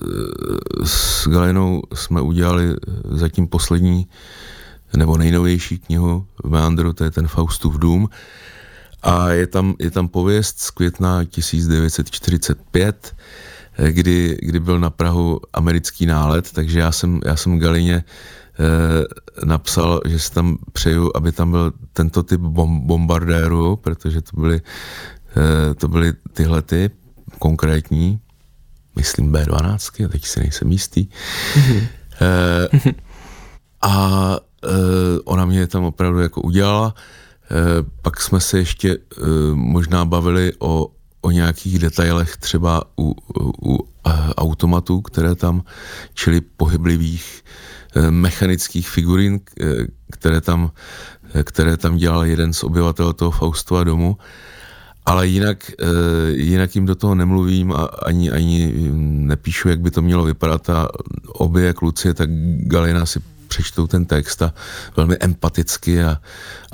s 0.84 1.28
Galenou 1.28 1.82
jsme 1.93 2.21
udělali 2.21 2.76
zatím 3.12 3.47
poslední 3.47 4.08
nebo 4.97 5.17
nejnovější 5.17 5.80
knihu 5.80 6.26
v 6.43 6.49
Meandru, 6.49 6.93
to 6.93 7.04
je 7.04 7.12
ten 7.12 7.28
Faustův 7.28 7.78
dům. 7.78 8.10
A 9.04 9.30
je 9.30 9.47
tam, 9.47 9.76
je 9.80 9.91
tam 9.91 10.08
pověst 10.08 10.60
z 10.60 10.71
května 10.71 11.26
1945, 11.26 13.15
kdy, 13.89 14.38
kdy 14.41 14.60
byl 14.60 14.80
na 14.80 14.89
Prahu 14.89 15.41
americký 15.54 16.06
nálet, 16.06 16.52
takže 16.52 16.80
já 16.80 16.91
jsem, 16.91 17.19
já 17.26 17.36
jsem 17.36 17.60
Galině 17.60 17.95
eh, 17.95 18.04
napsal, 19.46 20.02
že 20.06 20.20
si 20.20 20.32
tam 20.32 20.58
přeju, 20.74 21.12
aby 21.16 21.32
tam 21.32 21.52
byl 21.52 21.74
tento 21.94 22.24
typ 22.24 22.42
bom, 22.42 22.88
bombardéru, 22.88 23.76
protože 23.76 24.22
to 24.22 24.42
byly, 24.42 24.62
eh, 25.38 25.74
to 25.74 25.88
byly 25.88 26.13
tyhle 26.34 26.62
ty 26.62 26.89
konkrétní, 27.39 28.20
myslím 28.96 29.32
B12, 29.32 30.08
teď 30.08 30.26
si 30.26 30.39
nejsem 30.39 30.72
jistý. 30.72 31.08
Mm-hmm. 31.56 31.88
Eh, 32.22 32.94
a 33.82 34.38
Eh, 34.63 35.20
ona 35.26 35.46
mě 35.46 35.68
tam 35.68 35.84
opravdu 35.84 36.20
jako 36.20 36.42
udělala. 36.42 36.96
Eh, 37.52 37.84
pak 38.02 38.22
jsme 38.22 38.39
se 38.39 38.58
ještě 38.58 38.98
eh, 38.98 39.26
možná 39.54 40.06
bavili 40.06 40.54
o, 40.60 40.88
o 41.22 41.32
nějakých 41.32 41.80
detailech 41.80 42.38
třeba 42.38 42.84
u, 43.00 43.16
u 43.66 43.88
automatů, 44.38 45.02
které 45.02 45.36
tam, 45.36 45.63
čili 46.13 46.42
pohyblivých 46.42 47.44
mechanických 48.10 48.90
figurín, 48.90 49.40
které 50.12 50.42
tam, 50.42 50.72
které 51.44 51.78
tam 51.78 51.98
dělal 51.98 52.26
jeden 52.26 52.54
z 52.54 52.64
obyvatel 52.64 53.14
toho 53.14 53.32
Faustova 53.32 53.84
domu. 53.84 54.18
Ale 55.06 55.28
jinak, 55.28 55.72
jinak 56.34 56.76
jim 56.76 56.86
do 56.86 56.96
toho 56.96 57.16
nemluvím 57.16 57.72
a 57.72 57.84
ani, 57.84 58.32
ani 58.32 58.74
nepíšu, 59.02 59.70
jak 59.70 59.80
by 59.80 59.92
to 59.92 60.02
mělo 60.02 60.24
vypadat 60.24 60.70
a 60.70 60.88
obě 61.28 61.74
kluci, 61.74 62.14
tak 62.14 62.30
Galina 62.58 63.06
si 63.06 63.20
přečtou 63.48 63.88
ten 63.88 64.06
text 64.06 64.42
a 64.42 64.54
velmi 64.98 65.18
empaticky 65.20 66.04
a, 66.04 66.18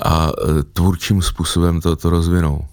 a 0.04 0.32
tvůrčím 0.72 1.22
způsobem 1.22 1.80
to, 1.80 1.96
to 1.96 2.10
rozvinou. 2.10 2.64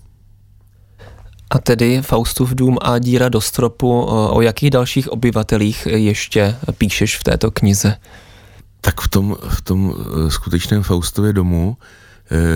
A 1.50 1.60
tedy 1.60 2.02
Faustův 2.02 2.56
dům 2.56 2.78
a 2.82 3.00
díra 3.00 3.30
do 3.30 3.42
stropu, 3.42 4.02
o 4.06 4.42
jakých 4.42 4.70
dalších 4.70 5.12
obyvatelích 5.12 5.88
ještě 5.92 6.56
píšeš 6.78 7.18
v 7.18 7.24
této 7.24 7.52
knize? 7.52 7.96
Tak 8.82 9.02
v 9.02 9.08
tom, 9.08 9.36
v 9.50 9.62
tom 9.62 9.96
e, 10.28 10.32
skutečném 10.32 10.84
Faustově 10.84 11.34
domu 11.34 11.78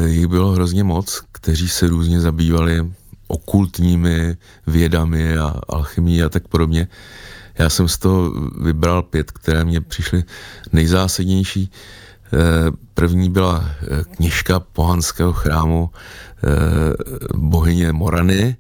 jich 0.06 0.28
bylo 0.28 0.52
hrozně 0.52 0.84
moc, 0.84 1.24
kteří 1.32 1.70
se 1.70 1.88
různě 1.88 2.22
zabývali 2.22 2.92
okultními 3.28 4.38
vědami 4.68 5.38
a 5.38 5.56
alchymí 5.70 6.24
a 6.24 6.30
tak 6.30 6.48
podobně. 6.48 6.88
Já 7.58 7.70
jsem 7.70 7.88
z 7.88 7.98
toho 7.98 8.32
vybral 8.62 9.02
pět, 9.02 9.32
které 9.32 9.66
mě 9.66 9.82
přišly 9.82 10.24
nejzásadnější. 10.72 11.72
Eh, 12.34 12.72
první 12.94 13.30
byla 13.30 13.66
eh, 13.66 14.04
kněžka 14.16 14.60
pohanského 14.60 15.34
chrámu 15.34 15.90
eh, 15.90 16.48
bohyně 17.36 17.92
Morany, 17.92 18.56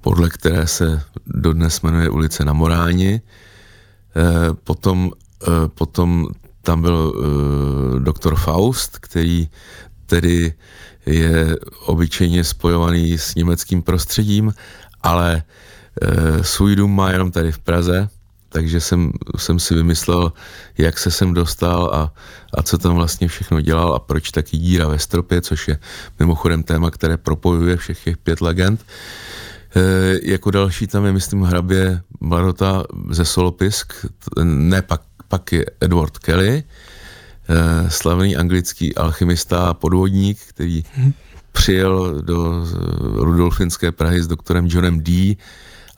podle 0.00 0.30
které 0.30 0.66
se 0.66 1.02
dodnes 1.26 1.82
jmenuje 1.82 2.08
ulice 2.08 2.44
na 2.44 2.52
Moráni. 2.52 3.20
Potom, 4.64 5.10
potom 5.74 6.28
tam 6.64 6.82
byl 6.82 7.14
doktor 7.98 8.36
Faust, 8.36 8.98
který 8.98 9.48
tedy 10.06 10.52
je 11.06 11.56
obyčejně 11.86 12.44
spojovaný 12.44 13.18
s 13.18 13.34
německým 13.34 13.82
prostředím, 13.82 14.54
ale 15.02 15.42
Eh, 16.02 16.44
svůj 16.44 16.76
dům 16.76 16.96
má 16.96 17.10
jenom 17.10 17.30
tady 17.30 17.52
v 17.52 17.58
Praze, 17.58 18.08
takže 18.48 18.80
jsem, 18.80 19.12
jsem 19.36 19.58
si 19.58 19.74
vymyslel, 19.74 20.32
jak 20.78 20.98
se 20.98 21.10
sem 21.10 21.34
dostal 21.34 21.90
a, 21.94 22.12
a 22.54 22.62
co 22.62 22.78
tam 22.78 22.94
vlastně 22.94 23.28
všechno 23.28 23.60
dělal 23.60 23.94
a 23.94 23.98
proč 23.98 24.30
taky 24.30 24.56
díra 24.56 24.88
ve 24.88 24.98
stropě, 24.98 25.40
což 25.40 25.68
je 25.68 25.78
mimochodem 26.18 26.62
téma, 26.62 26.90
které 26.90 27.16
propojuje 27.16 27.76
všech 27.76 28.04
těch 28.04 28.16
pět 28.16 28.40
legend. 28.40 28.86
E, 29.76 29.80
jako 30.22 30.50
další 30.50 30.86
tam 30.86 31.04
je, 31.04 31.12
myslím, 31.12 31.42
hrabě 31.42 32.00
Mladota 32.20 32.84
ze 33.10 33.24
Solopisk, 33.24 34.06
ne, 34.42 34.82
pak, 34.82 35.02
pak 35.34 35.52
je 35.52 35.64
Edward 35.80 36.18
Kelly, 36.18 36.62
e, 36.62 37.90
slavný 37.90 38.36
anglický 38.36 38.94
alchymista 38.94 39.66
a 39.66 39.74
podvodník, 39.74 40.38
který 40.38 40.84
hmm. 40.94 41.12
přijel 41.52 42.22
do 42.22 42.66
Rudolfinské 43.18 43.92
Prahy 43.92 44.22
s 44.22 44.26
doktorem 44.26 44.66
Johnem 44.70 45.02
D., 45.02 45.36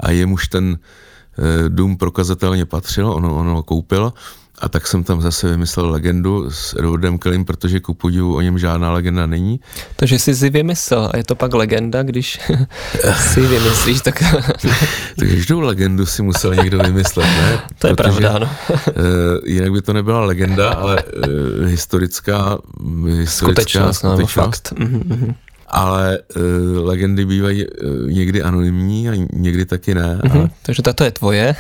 a 0.01 0.11
jemuž 0.11 0.49
ten 0.49 0.79
e, 0.79 1.69
dům 1.69 1.97
prokazatelně 1.97 2.65
patřil, 2.65 3.13
ono, 3.13 3.37
ono 3.37 3.55
ho 3.55 3.63
koupil, 3.63 4.13
a 4.59 4.69
tak 4.69 4.87
jsem 4.87 5.05
tam 5.05 5.21
zase 5.21 5.51
vymyslel 5.51 5.91
legendu 5.91 6.51
s 6.51 6.75
Edwardem 6.79 7.19
Kellym, 7.19 7.45
protože 7.45 7.81
ku 7.81 7.95
podivu 7.95 8.37
o 8.37 8.41
něm 8.41 8.59
žádná 8.59 8.93
legenda 8.93 9.27
není. 9.27 9.61
Takže 9.97 10.19
jsi 10.19 10.37
si 10.37 10.51
vymyslel 10.51 11.11
a 11.13 11.17
je 11.17 11.25
to 11.25 11.35
pak 11.35 11.55
legenda, 11.55 12.03
když 12.03 12.41
si 13.33 13.41
vymyslíš, 13.41 14.01
tak... 14.01 14.23
Takže 15.19 15.37
každou 15.37 15.61
legendu 15.61 16.07
si 16.07 16.23
musel 16.23 16.55
někdo 16.55 16.79
vymyslet, 16.79 17.27
ne? 17.27 17.59
To 17.79 17.87
je 17.87 17.95
protože, 17.95 18.21
pravda, 18.21 18.37
ano. 18.37 18.51
uh, 18.71 19.05
jinak 19.45 19.73
by 19.73 19.83
to 19.83 19.93
nebyla 19.93 20.21
legenda, 20.21 20.71
ale 20.71 21.03
uh, 21.03 21.67
historická, 21.67 22.59
historická 23.07 23.27
skutečnost. 23.27 23.97
skutečnost. 23.97 24.33
No, 24.33 24.43
fakt. 24.43 24.73
Mm-hmm 24.73 25.35
ale 25.69 26.19
uh, 26.37 26.87
legendy 26.87 27.25
bývají 27.25 27.67
uh, 27.67 28.11
někdy 28.11 28.43
anonymní 28.43 29.09
a 29.09 29.13
někdy 29.33 29.65
taky 29.65 29.95
ne. 29.95 30.17
Mm-hmm, 30.17 30.45
a 30.45 30.51
takže 30.63 30.83
tato 30.83 31.05
je 31.05 31.11
tvoje. 31.11 31.57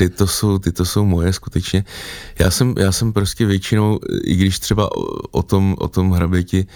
Ty, 0.00 0.08
to 0.08 0.26
jsou, 0.26 0.58
ty 0.58 0.72
to 0.72 0.84
jsou 0.84 1.04
moje 1.04 1.32
skutečně. 1.32 1.84
Já 2.38 2.50
jsem, 2.50 2.74
já 2.78 2.92
jsem 2.92 3.12
prostě 3.12 3.46
většinou, 3.46 3.98
i 4.24 4.34
když 4.34 4.58
třeba 4.58 4.96
o, 4.96 5.02
o 5.30 5.42
tom, 5.42 5.76
o 5.78 5.88
tom 5.88 6.12
hraběti 6.12 6.66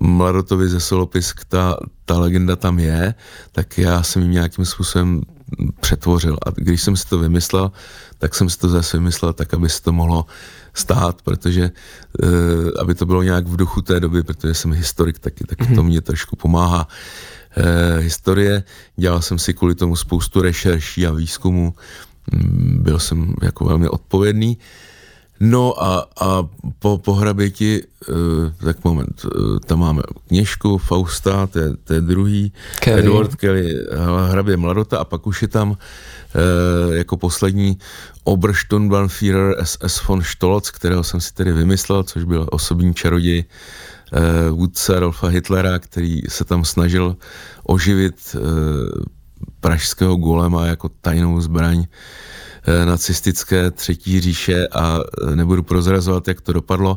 Mladotovi 0.00 0.68
ze 0.68 0.80
Solopisk, 0.80 1.44
ta, 1.44 1.76
ta 2.04 2.18
legenda 2.18 2.56
tam 2.56 2.78
je, 2.78 3.14
tak 3.52 3.78
já 3.78 4.02
jsem 4.02 4.22
jim 4.22 4.30
nějakým 4.30 4.64
způsobem 4.64 5.22
přetvořil. 5.80 6.38
A 6.46 6.50
když 6.54 6.82
jsem 6.82 6.96
si 6.96 7.08
to 7.08 7.18
vymyslel, 7.18 7.72
tak 8.18 8.34
jsem 8.34 8.50
si 8.50 8.58
to 8.58 8.68
zase 8.68 8.96
vymyslel 8.96 9.32
tak, 9.32 9.54
aby 9.54 9.68
se 9.68 9.82
to 9.82 9.92
mohlo 9.92 10.26
stát, 10.74 11.22
protože 11.22 11.70
uh, 12.22 12.30
aby 12.80 12.94
to 12.94 13.06
bylo 13.06 13.22
nějak 13.22 13.46
v 13.46 13.56
duchu 13.56 13.82
té 13.82 14.00
doby, 14.00 14.22
protože 14.22 14.54
jsem 14.54 14.72
historik 14.72 15.18
taky, 15.18 15.44
tak 15.44 15.58
to 15.74 15.82
mě 15.82 16.00
trošku 16.00 16.36
pomáhá. 16.36 16.88
Uh, 17.58 18.02
historie, 18.04 18.62
dělal 18.96 19.22
jsem 19.22 19.38
si 19.38 19.54
kvůli 19.54 19.74
tomu 19.74 19.96
spoustu 19.96 20.42
rešerší 20.42 21.06
a 21.06 21.12
výzkumu, 21.12 21.74
byl 22.80 22.98
jsem 22.98 23.34
jako 23.42 23.64
velmi 23.64 23.88
odpovědný. 23.88 24.58
No 25.40 25.82
a, 25.82 26.06
a 26.20 26.48
po, 26.78 26.98
po 26.98 27.14
hraběti, 27.14 27.82
uh, 28.08 28.16
tak 28.64 28.84
moment, 28.84 29.24
uh, 29.24 29.58
tam 29.58 29.78
máme 29.78 30.02
kněžku 30.28 30.78
Fausta, 30.78 31.46
to 31.46 31.58
je, 31.58 31.76
to 31.84 31.94
je 31.94 32.00
druhý, 32.00 32.52
Kelly. 32.80 32.98
Edward 32.98 33.34
Kelly, 33.34 33.74
hrabě 34.28 34.56
Mladota 34.56 34.98
a 34.98 35.04
pak 35.04 35.26
už 35.26 35.42
je 35.42 35.48
tam 35.48 35.70
uh, 35.70 35.76
jako 36.94 37.16
poslední 37.16 37.78
Obersturmbannführer 38.24 39.64
SS 39.64 40.06
von 40.06 40.22
Stolz, 40.22 40.70
kterého 40.70 41.04
jsem 41.04 41.20
si 41.20 41.34
tedy 41.34 41.52
vymyslel, 41.52 42.02
což 42.02 42.24
byl 42.24 42.46
osobní 42.50 42.94
čaroděj 42.94 43.44
vůdce 44.50 45.00
Rolfa 45.00 45.26
Hitlera, 45.26 45.78
který 45.78 46.20
se 46.28 46.44
tam 46.44 46.64
snažil 46.64 47.16
oživit 47.62 48.36
pražského 49.60 50.16
golema 50.16 50.66
jako 50.66 50.88
tajnou 50.88 51.40
zbraň 51.40 51.78
uh, 51.78 51.84
nacistické 52.84 53.70
třetí 53.70 54.20
říše 54.20 54.68
a 54.68 54.98
nebudu 55.34 55.62
prozrazovat, 55.62 56.28
jak 56.28 56.40
to 56.40 56.52
dopadlo, 56.52 56.96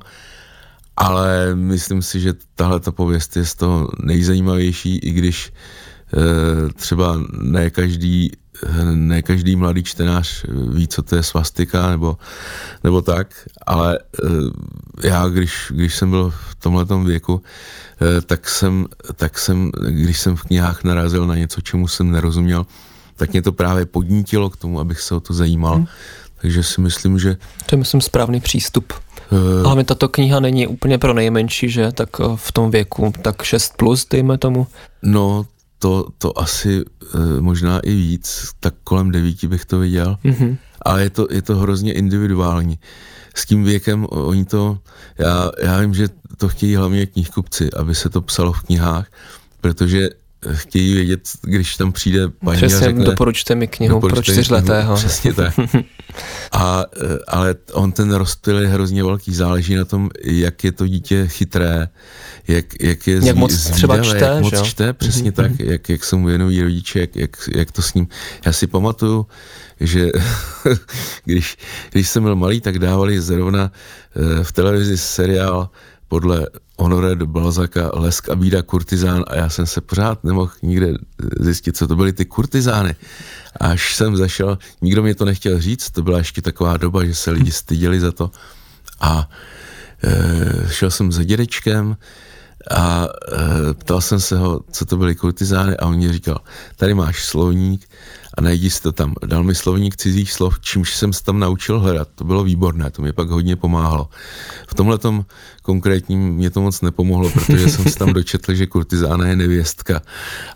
ale 0.97 1.56
myslím 1.56 2.01
si, 2.01 2.19
že 2.19 2.34
tahle 2.56 2.80
ta 2.80 2.91
pověst 2.91 3.38
je 3.38 3.45
z 3.45 3.56
toho 3.56 3.88
nejzajímavější, 4.04 4.97
i 4.97 5.12
když 5.12 5.54
třeba 6.75 7.19
ne 7.41 7.69
každý 7.69 8.32
ne 8.93 9.21
každý 9.21 9.56
mladý 9.56 9.84
čtenář 9.84 10.45
ví, 10.74 10.88
co 10.88 11.02
to 11.02 11.15
je 11.15 11.24
svastika 11.24 11.89
nebo, 11.89 12.17
nebo 12.84 13.02
tak, 13.02 13.28
ale 13.65 14.00
eh, 14.24 15.08
já, 15.08 15.28
když, 15.28 15.54
když 15.69 15.95
jsem 15.95 16.10
byl 16.10 16.34
v 16.50 16.56
tomhle 16.56 16.86
věku, 17.06 17.41
eh, 18.02 18.21
tak 18.21 18.50
jsem, 18.50 18.88
tak 19.15 19.39
jsem, 19.39 19.71
když 19.89 20.19
jsem 20.19 20.36
v 20.36 20.43
knihách 20.43 20.84
narazil 20.84 21.28
na 21.28 21.36
něco, 21.36 21.62
čemu 21.62 21.88
jsem 21.88 22.12
nerozuměl, 22.12 22.65
tak 23.15 23.32
mě 23.32 23.41
to 23.41 23.52
právě 23.52 23.86
podnítilo 23.86 24.49
k 24.49 24.57
tomu, 24.57 24.80
abych 24.80 25.01
se 25.01 25.16
o 25.16 25.20
to 25.20 25.34
zajímal. 25.34 25.76
Hmm. 25.76 25.88
Takže 26.41 26.64
si 26.64 26.82
myslím, 26.82 27.20
že... 27.20 27.38
To 27.66 27.76
je, 27.76 27.80
myslím, 27.80 28.01
správný 28.01 28.39
přístup. 28.39 28.93
Uh, 29.32 29.68
Ale 29.68 29.76
mi 29.76 29.84
tato 29.84 30.09
kniha 30.09 30.39
není 30.39 30.68
úplně 30.68 30.97
pro 30.97 31.14
nejmenší, 31.14 31.70
že? 31.70 31.91
Tak 31.91 32.09
v 32.36 32.51
tom 32.51 32.72
věku, 32.72 33.14
tak 33.22 33.43
6 33.43 33.74
plus, 33.78 34.07
dejme 34.09 34.38
tomu. 34.38 34.68
No, 35.01 35.45
to, 35.82 36.07
to 36.17 36.39
asi 36.39 36.82
e, 36.82 37.41
možná 37.41 37.79
i 37.79 37.91
víc, 37.95 38.53
tak 38.59 38.73
kolem 38.84 39.11
devíti 39.11 39.47
bych 39.47 39.65
to 39.65 39.79
viděl, 39.79 40.17
mm-hmm. 40.25 40.57
ale 40.82 41.03
je 41.03 41.09
to, 41.09 41.27
je 41.32 41.41
to 41.41 41.55
hrozně 41.57 41.93
individuální. 41.93 42.79
S 43.36 43.45
tím 43.45 43.63
věkem 43.63 44.05
oni 44.09 44.45
to, 44.45 44.79
já, 45.17 45.51
já 45.63 45.79
vím, 45.79 45.93
že 45.93 46.09
to 46.38 46.49
chtějí 46.49 46.75
hlavně 46.75 47.05
knihkupci, 47.05 47.73
aby 47.73 47.95
se 47.95 48.09
to 48.09 48.21
psalo 48.21 48.53
v 48.53 48.61
knihách, 48.61 49.07
protože 49.61 50.09
chtějí 50.54 50.94
vědět, 50.94 51.30
když 51.42 51.78
tam 51.78 51.92
přijde 51.92 52.30
paní 52.30 52.58
Přesně, 52.58 52.78
a 52.78 52.80
řekne, 52.80 53.06
doporučte 53.06 53.56
mi 53.56 53.68
knihu 53.68 53.96
doporučte 53.96 54.16
pro 54.16 54.34
čtyřletého. 54.34 54.96
Přesně 54.96 55.34
tak. 55.34 55.54
A, 56.52 56.86
ale 57.28 57.56
on 57.74 57.92
ten 57.92 58.14
rozptyl 58.14 58.60
je 58.60 58.68
hrozně 58.68 59.04
velký, 59.04 59.34
záleží 59.34 59.76
na 59.76 59.86
tom, 59.86 60.10
jak 60.24 60.64
je 60.64 60.72
to 60.72 60.88
dítě 60.88 61.28
chytré, 61.28 61.88
jak, 62.48 62.66
jak 62.82 63.08
je 63.08 63.20
jak 63.24 63.36
moc 63.36 63.70
třeba 63.70 64.04
čte, 64.04 64.18
jak 64.18 64.42
moc 64.42 64.62
čte, 64.62 64.94
přesně 64.94 65.32
mm-hmm. 65.32 65.36
tak, 65.36 65.60
jak, 65.60 65.89
jak 65.89 66.04
se 66.04 66.16
mu 66.16 66.26
věnují 66.26 66.62
rodiče, 66.62 67.00
jak, 67.00 67.16
jak, 67.16 67.50
jak 67.56 67.72
to 67.72 67.82
s 67.82 67.94
ním. 67.94 68.08
Já 68.46 68.54
si 68.54 68.68
pamatuju, 68.68 69.26
že 69.80 70.10
když, 71.26 71.58
když 71.92 72.10
jsem 72.10 72.24
byl 72.24 72.36
malý, 72.36 72.62
tak 72.62 72.80
dávali 72.80 73.22
zrovna 73.22 73.72
eh, 73.72 74.44
v 74.44 74.52
televizi 74.52 74.98
seriál 74.98 75.70
podle 76.08 76.48
Honoré 76.82 77.15
de 77.15 77.25
Balzaka 77.25 77.91
Lesk 77.93 78.29
a 78.29 78.36
bída 78.36 78.61
kurtizán 78.61 79.23
a 79.27 79.36
já 79.36 79.49
jsem 79.49 79.65
se 79.65 79.82
pořád 79.82 80.23
nemohl 80.23 80.51
nikde 80.61 80.93
zjistit, 81.39 81.77
co 81.77 81.88
to 81.88 81.95
byly 81.95 82.13
ty 82.13 82.25
kurtizány. 82.25 82.95
Až 83.59 83.95
jsem 83.95 84.17
zašel, 84.17 84.57
nikdo 84.82 85.03
mě 85.03 85.15
to 85.15 85.25
nechtěl 85.25 85.61
říct, 85.61 85.91
to 85.91 86.01
byla 86.01 86.17
ještě 86.17 86.41
taková 86.41 86.77
doba, 86.77 87.05
že 87.05 87.15
se 87.15 87.32
lidi 87.32 87.51
styděli 87.51 87.99
za 87.99 88.11
to 88.11 88.32
a 88.99 89.29
e, 90.03 90.69
šel 90.69 90.91
jsem 90.91 91.11
za 91.11 91.23
dědečkem 91.23 91.97
a 92.71 93.07
e, 93.07 93.73
ptal 93.73 94.01
jsem 94.01 94.19
se 94.19 94.38
ho, 94.38 94.61
co 94.71 94.86
to 94.86 94.97
byly 94.97 95.15
kurtizány 95.15 95.77
a 95.77 95.86
on 95.86 95.97
mi 95.97 96.13
říkal, 96.13 96.41
tady 96.75 96.93
máš 96.93 97.23
slovník 97.23 97.89
a 98.38 98.41
najdi 98.41 98.69
si 98.69 98.82
to 98.82 98.91
tam. 98.91 99.13
Dal 99.25 99.43
mi 99.43 99.55
slovník 99.55 99.95
cizích 99.95 100.32
slov, 100.32 100.59
čímž 100.59 100.95
jsem 100.95 101.13
se 101.13 101.23
tam 101.23 101.39
naučil 101.39 101.79
hledat. 101.79 102.07
To 102.15 102.23
bylo 102.23 102.43
výborné, 102.43 102.91
to 102.91 103.01
mi 103.01 103.13
pak 103.13 103.29
hodně 103.29 103.55
pomáhalo. 103.55 104.09
V 104.67 104.73
tomhle 104.73 104.99
konkrétním 105.61 106.19
mě 106.19 106.49
to 106.49 106.61
moc 106.61 106.82
nepomohlo, 106.82 107.29
protože 107.29 107.69
jsem 107.69 107.86
se 107.86 107.99
tam 107.99 108.13
dočetl, 108.17 108.53
že 108.53 108.67
kurtizána 108.67 109.27
je 109.27 109.36
nevěstka 109.36 110.01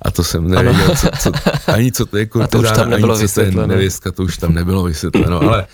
a 0.01 0.11
to 0.11 0.23
jsem 0.23 0.47
nevěděl, 0.47 0.95
co, 0.95 1.07
co, 1.19 1.31
ani 1.73 1.91
co 1.91 2.05
to 2.05 2.17
je 2.17 2.25
kurtizána, 2.35 2.95
ani 2.95 3.27
co 3.27 3.33
to 3.33 3.41
je 3.41 3.51
nevěstka, 3.51 4.11
to 4.11 4.23
už 4.23 4.37
tam 4.37 4.53
nebylo 4.53 4.83
vysvětleno, 4.83 5.41
ale 5.41 5.67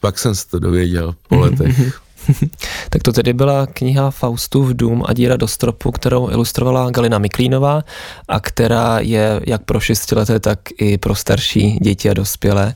pak 0.00 0.18
jsem 0.18 0.34
se 0.34 0.48
to 0.48 0.58
dověděl 0.58 1.14
po 1.28 1.36
letech. 1.40 2.00
tak 2.90 3.02
to 3.02 3.12
tedy 3.12 3.32
byla 3.32 3.66
kniha 3.66 4.10
Faustův 4.10 4.68
dům 4.68 5.02
a 5.06 5.12
díra 5.12 5.36
do 5.36 5.48
stropu, 5.48 5.90
kterou 5.90 6.30
ilustrovala 6.30 6.90
Galina 6.90 7.18
Miklínová 7.18 7.82
a 8.28 8.40
která 8.40 8.98
je 9.00 9.40
jak 9.46 9.62
pro 9.62 9.80
šestileté, 9.80 10.40
tak 10.40 10.58
i 10.78 10.98
pro 10.98 11.14
starší 11.14 11.78
děti 11.82 12.10
a 12.10 12.14
dospělé. 12.14 12.74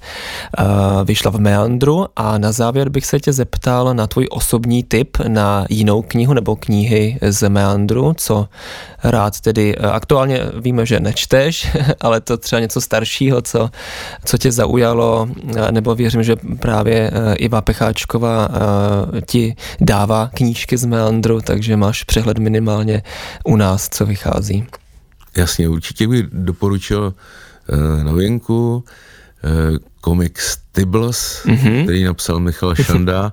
Vyšla 1.05 1.30
v 1.30 1.40
Meandru 1.40 2.07
a 2.16 2.38
na 2.38 2.53
závěr 2.53 2.88
bych 2.88 3.07
se 3.07 3.20
tě 3.20 3.32
zeptal 3.32 3.94
na 3.94 4.07
tvůj 4.07 4.26
osobní 4.30 4.82
tip 4.84 5.16
na 5.28 5.66
jinou 5.68 6.03
knihu 6.03 6.34
nebo 6.34 6.57
knihy 6.57 7.18
z 7.22 7.49
Meandru, 7.49 8.14
co 8.16 8.49
rád 9.05 9.40
tedy 9.40 9.76
aktuálně 9.76 10.40
víme, 10.61 10.86
že 10.86 11.01
nečteš, 11.01 11.76
ale 12.01 12.20
to 12.20 12.36
třeba 12.36 12.61
něco 12.61 12.80
staršího, 12.80 13.42
co, 13.42 13.70
co 14.24 14.38
tě 14.38 14.53
zaujalo, 14.53 15.28
nebo 15.70 15.94
věřím, 15.94 16.22
že 16.22 16.36
právě 16.61 17.11
Iva 17.36 17.61
Pecháčková 17.61 18.49
ti 19.26 19.38
ti 19.39 19.55
dává 19.80 20.30
knížky 20.34 20.76
z 20.76 20.84
Meandru, 20.84 21.41
takže 21.41 21.76
máš 21.76 22.05
přehled 22.05 22.39
minimálně 22.39 23.03
u 23.45 23.57
nás, 23.57 23.89
co 23.89 24.07
vychází. 24.07 24.66
Jasně, 25.36 25.68
určitě 25.68 26.09
bych 26.09 26.26
doporučil 26.32 27.14
uh, 27.14 28.03
novinku, 28.03 28.84
uh, 29.45 29.76
komiks 30.01 30.59
Tibbles, 30.72 31.43
mm-hmm. 31.47 31.82
který 31.82 32.05
napsal 32.05 32.41
Michal 32.41 32.74
Šanda 32.74 33.32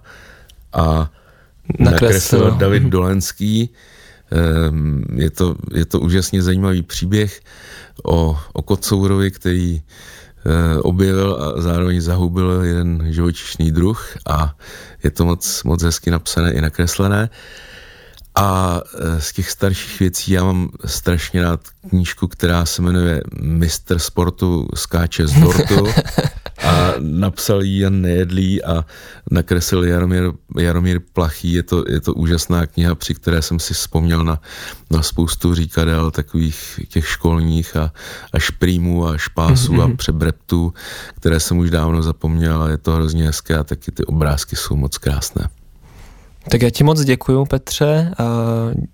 a 0.73 1.09
nakreslil 1.79 2.51
David 2.51 2.83
Dolenský. 2.83 3.69
Um, 4.69 5.03
je, 5.15 5.29
to, 5.29 5.55
je 5.73 5.85
to 5.85 5.99
úžasně 5.99 6.41
zajímavý 6.41 6.81
příběh 6.81 7.41
o, 8.03 8.37
o 8.53 8.61
kocourovi, 8.61 9.31
který 9.31 9.81
Eh, 9.81 10.24
objevil 10.85 11.29
a 11.33 11.45
zároveň 11.61 11.97
zahubil 12.01 12.61
jeden 12.63 12.89
živočišný 13.09 13.73
druh 13.73 13.97
a 14.29 14.53
je 15.01 15.09
to 15.09 15.25
moc, 15.25 15.41
moc 15.65 15.79
hezky 15.81 16.13
napsané 16.13 16.53
i 16.53 16.61
nakreslené. 16.61 17.33
A 18.35 18.81
eh, 18.99 19.21
z 19.21 19.33
těch 19.33 19.51
starších 19.51 19.99
věcí 19.99 20.31
já 20.31 20.43
mám 20.43 20.69
strašně 20.85 21.41
rád 21.41 21.59
knížku, 21.89 22.27
která 22.27 22.65
se 22.65 22.81
jmenuje 22.81 23.21
Mistr 23.41 23.99
sportu 23.99 24.67
skáče 24.75 25.27
z 25.27 25.33
dortu 25.33 25.87
a 26.63 26.93
napsal 26.99 27.63
ji 27.63 27.79
Jan 27.79 28.01
Nejedlý 28.01 28.63
a 28.63 28.85
nakreslil 29.31 29.83
Jaromír, 29.83 30.31
Jaromír 30.59 31.01
Plachý. 31.13 31.53
Je 31.53 31.63
to, 31.63 31.83
je 31.87 32.01
to 32.01 32.13
úžasná 32.13 32.65
kniha, 32.65 32.95
při 32.95 33.13
které 33.15 33.41
jsem 33.41 33.59
si 33.59 33.73
vzpomněl 33.73 34.23
na, 34.23 34.41
na 34.91 35.01
spoustu 35.01 35.55
říkadel 35.55 36.11
takových 36.11 36.79
těch 36.87 37.07
školních 37.07 37.75
a, 37.77 37.91
a 38.33 38.39
šprýmů 38.39 39.07
a 39.07 39.17
špásů 39.17 39.73
mm-hmm. 39.73 39.83
a 39.83 39.87
mhm. 39.87 39.97
přebreptů, 39.97 40.73
které 41.15 41.39
jsem 41.39 41.57
už 41.57 41.69
dávno 41.69 42.03
zapomněl 42.03 42.63
a 42.63 42.69
je 42.69 42.77
to 42.77 42.91
hrozně 42.91 43.25
hezké 43.25 43.57
a 43.57 43.63
taky 43.63 43.91
ty 43.91 44.05
obrázky 44.05 44.55
jsou 44.55 44.75
moc 44.75 44.97
krásné. 44.97 45.49
Tak 46.49 46.61
já 46.61 46.69
ti 46.69 46.83
moc 46.83 47.01
děkuji, 47.01 47.45
Petře, 47.45 48.11
a 48.17 48.23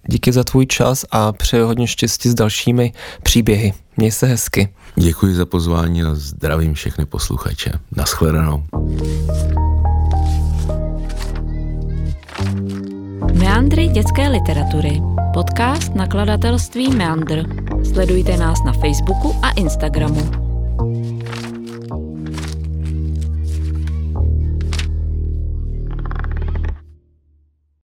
díky 0.08 0.32
za 0.32 0.44
tvůj 0.44 0.66
čas 0.66 1.06
a 1.12 1.32
přeji 1.32 1.64
hodně 1.64 1.88
štěstí 1.88 2.30
s 2.30 2.34
dalšími 2.34 2.94
příběhy. 3.24 3.74
Měj 3.98 4.12
se 4.12 4.26
hezky. 4.28 4.70
Děkuji 4.96 5.36
za 5.36 5.46
pozvání 5.46 6.04
a 6.04 6.16
zdravím 6.16 6.74
všechny 6.74 7.06
posluchače. 7.06 7.72
Naschledanou. 7.98 8.64
Meandry 13.34 13.88
dětské 13.88 14.28
literatury. 14.28 15.02
Podcast 15.34 15.96
nakladatelství 15.96 16.90
Meandr. 16.90 17.44
Sledujte 17.94 18.38
nás 18.38 18.60
na 18.66 18.74
Facebooku 18.74 19.36
a 19.42 19.50
Instagramu. 19.50 20.51